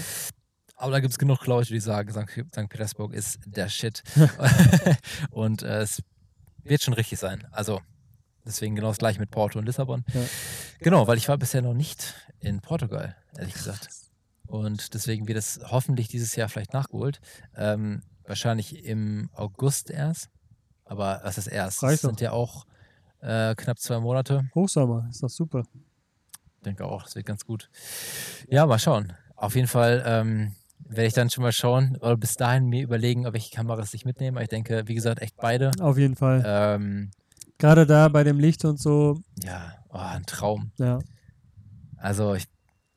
Aber 0.77 0.93
da 0.93 1.01
gibt 1.01 1.11
es 1.11 1.19
genug 1.19 1.45
Leute, 1.49 1.73
die 1.73 1.81
sagen, 1.81 2.13
St. 2.13 2.31
St. 2.53 2.69
Petersburg 2.69 3.13
ist 3.13 3.41
der 3.45 3.69
Shit. 3.69 4.05
und 5.31 5.63
äh, 5.65 5.81
es 5.83 6.01
wird 6.65 6.83
schon 6.83 6.95
richtig 6.95 7.19
sein. 7.19 7.47
Also 7.51 7.81
deswegen 8.45 8.75
genau 8.77 8.89
das 8.89 8.99
gleiche 8.99 9.21
mit 9.21 9.31
Porto 9.31 9.59
und 9.59 9.67
Lissabon. 9.67 10.05
Ja. 10.13 10.21
Genau, 10.81 11.07
weil 11.07 11.19
ich 11.19 11.29
war 11.29 11.39
bisher 11.39 11.63
noch 11.63 11.75
nicht 11.75 12.15
in 12.41 12.61
Portugal, 12.61 13.17
ehrlich 13.37 13.55
gesagt. 13.55 13.89
Und 14.47 14.95
deswegen 14.95 15.27
wird 15.27 15.39
es 15.39 15.61
hoffentlich 15.65 16.09
dieses 16.09 16.37
Jahr 16.37 16.49
vielleicht 16.49 16.73
nachgeholt. 16.73 17.21
Ähm, 17.57 18.03
wahrscheinlich 18.25 18.85
im 18.85 19.31
August 19.35 19.91
erst. 19.91 20.29
Aber 20.85 21.21
was 21.25 21.39
ist 21.39 21.47
erst? 21.47 21.83
Das 21.83 22.03
sind 22.03 22.21
ja 22.21 22.33
auch 22.33 22.67
äh, 23.21 23.55
knapp 23.55 23.79
zwei 23.79 23.99
Monate. 24.01 24.51
Hochsommer, 24.55 25.09
ist 25.11 25.23
doch 25.23 25.31
super. 25.31 25.63
Ich 26.57 26.63
denke 26.65 26.85
auch, 26.85 27.03
das 27.03 27.15
wird 27.15 27.27
ganz 27.27 27.45
gut. 27.45 27.71
Ja, 28.49 28.67
mal 28.67 28.79
schauen. 28.79 29.15
Auf 29.37 29.55
jeden 29.55 29.69
Fall 29.69 30.03
ähm, 30.07 30.55
werde 30.97 31.07
ich 31.07 31.13
dann 31.15 31.31
schon 31.31 31.43
mal 31.43 31.53
schauen 31.53 31.97
oder 32.01 32.17
bis 32.17 32.35
dahin 32.35 32.67
mir 32.67 32.83
überlegen, 32.83 33.25
welche 33.33 33.55
Kameras 33.55 33.95
ich 33.95 34.05
mitnehme. 34.05 34.43
Ich 34.43 34.49
denke, 34.49 34.83
wie 34.87 34.95
gesagt, 34.95 35.21
echt 35.23 35.37
beide. 35.37 35.71
Auf 35.81 35.99
jeden 35.99 36.17
Fall. 36.17 36.43
Ähm, 36.47 37.11
Gerade 37.59 37.87
da 37.87 38.09
bei 38.09 38.25
dem 38.25 38.39
Licht 38.41 38.65
und 38.65 38.81
so, 38.81 39.21
ja, 39.43 39.73
oh, 39.91 39.99
ein 39.99 40.25
Traum. 40.27 40.73
ja. 40.79 40.99
Also, 41.97 42.35
ich, 42.35 42.45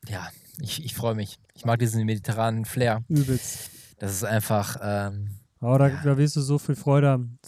ja, 0.08 0.28
ich, 0.60 0.84
ich 0.84 0.94
freue 0.94 1.14
mich. 1.14 1.38
Ich 1.54 1.64
mag 1.64 1.78
diesen 1.78 2.04
mediterranen 2.04 2.64
Flair. 2.66 3.02
Übelst. 3.08 3.70
Das 3.98 4.12
ist 4.12 4.24
einfach, 4.24 4.76
ähm, 4.82 5.30
Aber 5.60 5.78
da, 5.78 5.88
Ja. 5.88 6.00
da 6.04 6.18
wirst 6.18 6.36
du 6.36 6.40
so 6.42 6.58
viel 6.58 6.76
Freude 6.76 7.08
haben. 7.08 7.38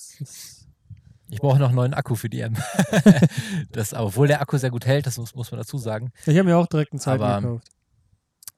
Ich 1.29 1.39
brauche 1.39 1.59
noch 1.59 1.69
einen 1.69 1.77
neuen 1.77 1.95
Akku 1.95 2.15
für 2.17 2.29
die 2.31 2.41
M. 2.41 2.57
das, 3.73 3.93
obwohl 3.95 4.27
der 4.27 4.41
Akku 4.41 4.57
sehr 4.59 4.71
gut 4.71 4.87
hält, 4.87 5.07
das 5.07 5.17
muss, 5.19 5.35
muss 5.35 5.51
man 5.53 5.59
dazu 5.61 5.79
sagen. 5.79 6.11
ich 6.27 6.37
habe 6.37 6.45
mir 6.49 6.57
auch 6.57 6.67
direkt 6.67 6.93
einen 6.93 7.03
Aber- 7.03 7.41
gekauft. 7.41 7.69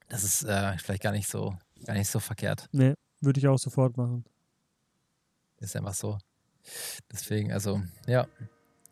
Das 0.09 0.23
ist 0.23 0.43
äh, 0.43 0.77
vielleicht 0.77 1.01
gar 1.03 1.11
nicht 1.11 1.27
so, 1.27 1.55
gar 1.85 1.93
nicht 1.93 2.09
so 2.09 2.19
verkehrt. 2.19 2.67
Nee, 2.71 2.93
würde 3.21 3.39
ich 3.39 3.47
auch 3.47 3.57
sofort 3.57 3.97
machen. 3.97 4.25
Ist 5.59 5.75
einfach 5.75 5.93
so. 5.93 6.17
Deswegen, 7.11 7.51
also, 7.51 7.81
ja. 8.07 8.27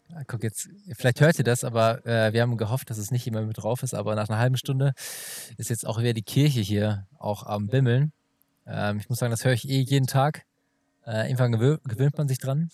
Ja, 0.09 0.23
Guck 0.27 0.43
jetzt, 0.43 0.69
vielleicht 0.97 1.21
hört 1.21 1.37
ihr 1.37 1.45
das, 1.45 1.63
aber 1.63 2.05
äh, 2.05 2.33
wir 2.33 2.41
haben 2.41 2.57
gehofft, 2.57 2.89
dass 2.89 2.97
es 2.97 3.11
nicht 3.11 3.27
immer 3.27 3.41
mit 3.43 3.57
drauf 3.57 3.81
ist, 3.81 3.93
aber 3.93 4.15
nach 4.15 4.27
einer 4.27 4.39
halben 4.39 4.57
Stunde 4.57 4.93
ist 5.57 5.69
jetzt 5.69 5.87
auch 5.87 5.99
wieder 5.99 6.13
die 6.13 6.23
Kirche 6.23 6.59
hier 6.59 7.07
auch 7.17 7.43
am 7.43 7.67
Bimmeln. 7.67 8.11
Ähm, 8.65 8.99
ich 8.99 9.09
muss 9.09 9.19
sagen, 9.19 9.31
das 9.31 9.45
höre 9.45 9.53
ich 9.53 9.69
eh 9.69 9.79
jeden 9.79 10.07
Tag. 10.07 10.43
Äh, 11.05 11.27
irgendwann 11.27 11.53
gewö 11.53 11.77
gewöhnt 11.85 12.17
man 12.17 12.27
sich 12.27 12.39
dran. 12.39 12.69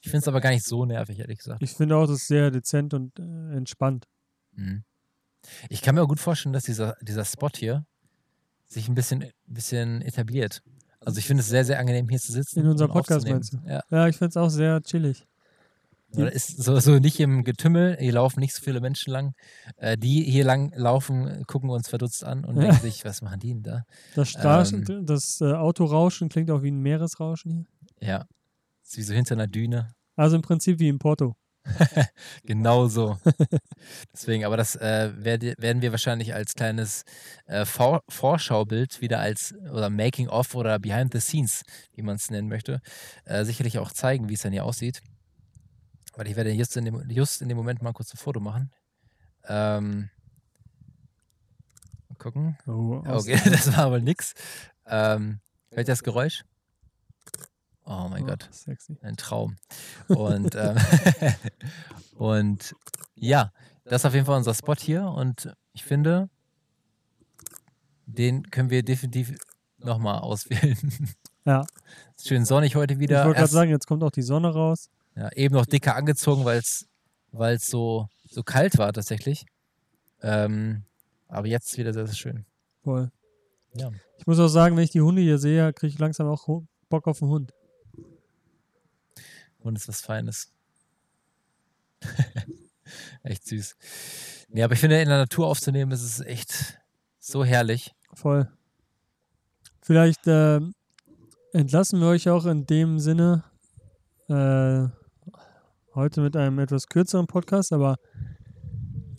Ich 0.00 0.10
finde 0.10 0.18
es 0.18 0.28
aber 0.28 0.40
gar 0.40 0.50
nicht 0.50 0.64
so 0.64 0.86
nervig, 0.86 1.18
ehrlich 1.18 1.38
gesagt. 1.38 1.62
Ich 1.62 1.72
finde 1.72 1.96
auch, 1.96 2.06
das 2.06 2.22
ist 2.22 2.28
sehr 2.28 2.50
dezent 2.50 2.94
und 2.94 3.18
äh, 3.18 3.56
entspannt. 3.56 4.06
Mhm. 4.52 4.84
Ich 5.68 5.82
kann 5.82 5.94
mir 5.94 6.02
auch 6.02 6.08
gut 6.08 6.20
vorstellen, 6.20 6.52
dass 6.52 6.64
dieser, 6.64 6.96
dieser 7.02 7.24
Spot 7.24 7.50
hier 7.54 7.84
sich 8.70 8.88
ein 8.88 8.94
bisschen, 8.94 9.24
bisschen 9.46 10.00
etabliert. 10.02 10.62
Also 11.00 11.18
ich 11.18 11.26
finde 11.26 11.40
es 11.42 11.48
sehr, 11.48 11.64
sehr 11.64 11.78
angenehm, 11.78 12.08
hier 12.08 12.18
zu 12.20 12.32
sitzen. 12.32 12.60
In 12.60 12.66
unserem 12.68 12.90
Podcast 12.90 13.26
meinst 13.28 13.56
Ja. 13.66 13.82
Ja, 13.90 14.06
ich 14.08 14.16
finde 14.16 14.30
es 14.30 14.36
auch 14.36 14.50
sehr 14.50 14.80
chillig. 14.82 15.26
Oder 16.12 16.32
ist 16.32 16.60
so, 16.60 16.78
so 16.80 16.98
nicht 16.98 17.20
im 17.20 17.44
Getümmel, 17.44 17.96
hier 18.00 18.12
laufen 18.14 18.40
nicht 18.40 18.52
so 18.54 18.62
viele 18.62 18.80
Menschen 18.80 19.12
lang. 19.12 19.32
Äh, 19.76 19.96
die 19.96 20.24
hier 20.24 20.44
lang 20.44 20.72
laufen, 20.74 21.44
gucken 21.46 21.70
uns 21.70 21.88
verdutzt 21.88 22.24
an 22.24 22.44
und 22.44 22.56
Ja. 22.56 22.62
denken 22.72 22.80
sich, 22.82 23.04
was 23.04 23.22
machen 23.22 23.38
die 23.40 23.52
denn 23.54 23.62
da? 23.62 23.84
Das, 24.14 24.28
Straßen, 24.30 24.84
Ähm. 24.88 25.06
das 25.06 25.40
äh, 25.40 25.52
Autorauschen 25.52 26.28
klingt 26.28 26.50
auch 26.50 26.62
wie 26.62 26.70
ein 26.70 26.80
Meeresrauschen 26.80 27.66
hier. 28.00 28.08
Ja. 28.08 28.24
Ist 28.84 28.96
wie 28.96 29.02
so 29.02 29.14
hinter 29.14 29.34
einer 29.34 29.46
Düne. 29.46 29.88
Also 30.16 30.36
im 30.36 30.42
Prinzip 30.42 30.80
wie 30.80 30.88
in 30.88 30.98
Porto. 30.98 31.36
Genau 32.44 32.88
so. 32.88 33.18
Deswegen, 34.12 34.44
aber 34.44 34.56
das 34.56 34.76
äh, 34.76 35.12
werde, 35.16 35.54
werden 35.58 35.82
wir 35.82 35.90
wahrscheinlich 35.90 36.34
als 36.34 36.54
kleines 36.54 37.04
äh, 37.46 37.64
Vor 37.64 38.02
Vorschaubild 38.08 39.00
wieder 39.00 39.20
als 39.20 39.54
oder 39.72 39.90
Making 39.90 40.28
of 40.28 40.54
oder 40.54 40.78
Behind 40.78 41.12
the 41.12 41.20
Scenes, 41.20 41.62
wie 41.94 42.02
man 42.02 42.16
es 42.16 42.30
nennen 42.30 42.48
möchte, 42.48 42.80
äh, 43.24 43.44
sicherlich 43.44 43.78
auch 43.78 43.92
zeigen, 43.92 44.28
wie 44.28 44.34
es 44.34 44.42
dann 44.42 44.52
hier 44.52 44.64
aussieht. 44.64 45.02
Weil 46.14 46.28
ich 46.28 46.36
werde 46.36 46.50
just 46.50 46.76
in 46.76 46.84
dem, 46.84 47.08
just 47.10 47.40
in 47.42 47.48
dem 47.48 47.56
Moment 47.56 47.82
mal 47.82 47.92
kurz 47.92 48.12
ein 48.12 48.18
Foto 48.18 48.40
machen. 48.40 48.72
Ähm, 49.46 50.10
mal 52.08 52.16
gucken. 52.18 52.58
Oh, 52.66 53.02
Okay, 53.06 53.40
das 53.50 53.74
war 53.76 53.84
aber 53.84 54.00
nix. 54.00 54.34
Ähm, 54.86 55.40
hört 55.70 55.88
ihr 55.88 55.92
das 55.92 56.02
Geräusch? 56.02 56.44
Oh 57.90 58.08
mein 58.08 58.22
oh, 58.22 58.26
Gott 58.26 58.48
Sexy. 58.52 58.96
ein 59.02 59.16
Traum. 59.16 59.56
Und, 60.06 60.54
ähm, 60.54 60.76
und 62.14 62.76
ja, 63.16 63.52
das 63.82 64.02
ist 64.02 64.06
auf 64.06 64.14
jeden 64.14 64.26
Fall 64.26 64.36
unser 64.36 64.54
Spot 64.54 64.76
hier. 64.76 65.06
Und 65.06 65.52
ich 65.72 65.82
finde, 65.82 66.30
den 68.06 68.48
können 68.48 68.70
wir 68.70 68.84
definitiv 68.84 69.36
nochmal 69.78 70.20
auswählen. 70.20 70.78
Ja, 71.46 71.64
schön 72.22 72.44
sonnig 72.44 72.76
heute 72.76 72.92
ich 72.92 73.00
wieder. 73.00 73.24
wollte 73.24 73.38
gerade 73.38 73.50
sagen, 73.50 73.70
jetzt 73.70 73.86
kommt 73.86 74.02
auch 74.02 74.10
die 74.10 74.20
Sonne 74.20 74.52
raus. 74.52 74.90
ja, 75.16 75.32
eben 75.32 75.54
noch 75.54 75.64
dicker 75.64 75.96
angezogen, 75.96 76.44
weil 76.44 76.58
es 76.58 77.66
so, 77.66 78.08
so 78.28 78.42
kalt 78.42 78.76
war 78.76 78.92
tatsächlich. 78.92 79.46
Ähm, 80.20 80.84
aber 81.28 81.46
jetzt 81.46 81.78
wieder 81.78 81.94
sehr, 81.94 82.06
sehr 82.06 82.14
schön. 82.14 82.44
Voll. 82.84 83.10
Ja. 83.72 83.90
Ich 84.18 84.26
muss 84.26 84.38
auch 84.38 84.48
sagen, 84.48 84.76
wenn 84.76 84.84
ich 84.84 84.90
die 84.90 85.00
Hunde 85.00 85.22
hier 85.22 85.38
sehe, 85.38 85.72
kriege 85.72 85.94
ich 85.94 85.98
langsam 85.98 86.26
auch 86.26 86.46
Bock 86.90 87.08
auf 87.08 87.22
einen 87.22 87.30
Hund. 87.30 87.54
Und 89.62 89.76
ist 89.76 89.88
was 89.88 90.00
Feines. 90.00 90.52
echt 93.22 93.46
süß. 93.46 93.76
Nee, 94.48 94.62
aber 94.62 94.74
ich 94.74 94.80
finde, 94.80 95.00
in 95.00 95.08
der 95.08 95.18
Natur 95.18 95.46
aufzunehmen, 95.46 95.92
ist 95.92 96.02
es 96.02 96.20
echt 96.20 96.78
so 97.18 97.44
herrlich. 97.44 97.94
Voll. 98.14 98.50
Vielleicht 99.82 100.26
äh, 100.26 100.60
entlassen 101.52 102.00
wir 102.00 102.08
euch 102.08 102.28
auch 102.28 102.46
in 102.46 102.66
dem 102.66 102.98
Sinne 102.98 103.44
äh, 104.28 104.88
heute 105.94 106.20
mit 106.20 106.36
einem 106.36 106.58
etwas 106.58 106.86
kürzeren 106.86 107.26
Podcast, 107.26 107.72
aber 107.72 107.96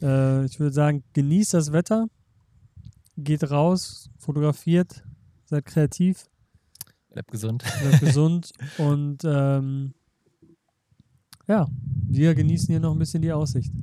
äh, 0.01 0.45
ich 0.45 0.59
würde 0.59 0.73
sagen, 0.73 1.03
genießt 1.13 1.53
das 1.53 1.71
Wetter, 1.71 2.07
geht 3.17 3.49
raus, 3.49 4.09
fotografiert, 4.17 5.03
seid 5.45 5.65
kreativ, 5.65 6.27
Bleib 7.09 7.29
gesund. 7.29 7.63
bleibt 7.81 7.99
gesund 7.99 8.51
und 8.77 9.23
ähm, 9.25 9.93
ja, 11.51 11.67
wir 12.07 12.33
genießen 12.33 12.67
hier 12.67 12.79
noch 12.79 12.93
ein 12.93 12.99
bisschen 12.99 13.21
die 13.21 13.31
Aussicht. 13.31 13.73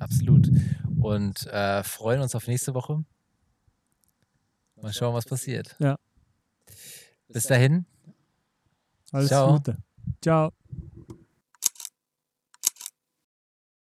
Absolut. 0.00 0.50
Und 0.98 1.46
äh, 1.48 1.82
freuen 1.82 2.22
uns 2.22 2.34
auf 2.34 2.46
nächste 2.46 2.72
Woche. 2.74 3.04
Mal 4.80 4.92
schauen, 4.94 5.14
was 5.14 5.26
passiert. 5.26 5.76
Ja. 5.78 5.98
Bis 7.28 7.44
dahin. 7.44 7.84
Alles 9.12 9.28
Ciao. 9.28 9.52
Gute. 9.52 9.76
Ciao. 10.22 10.52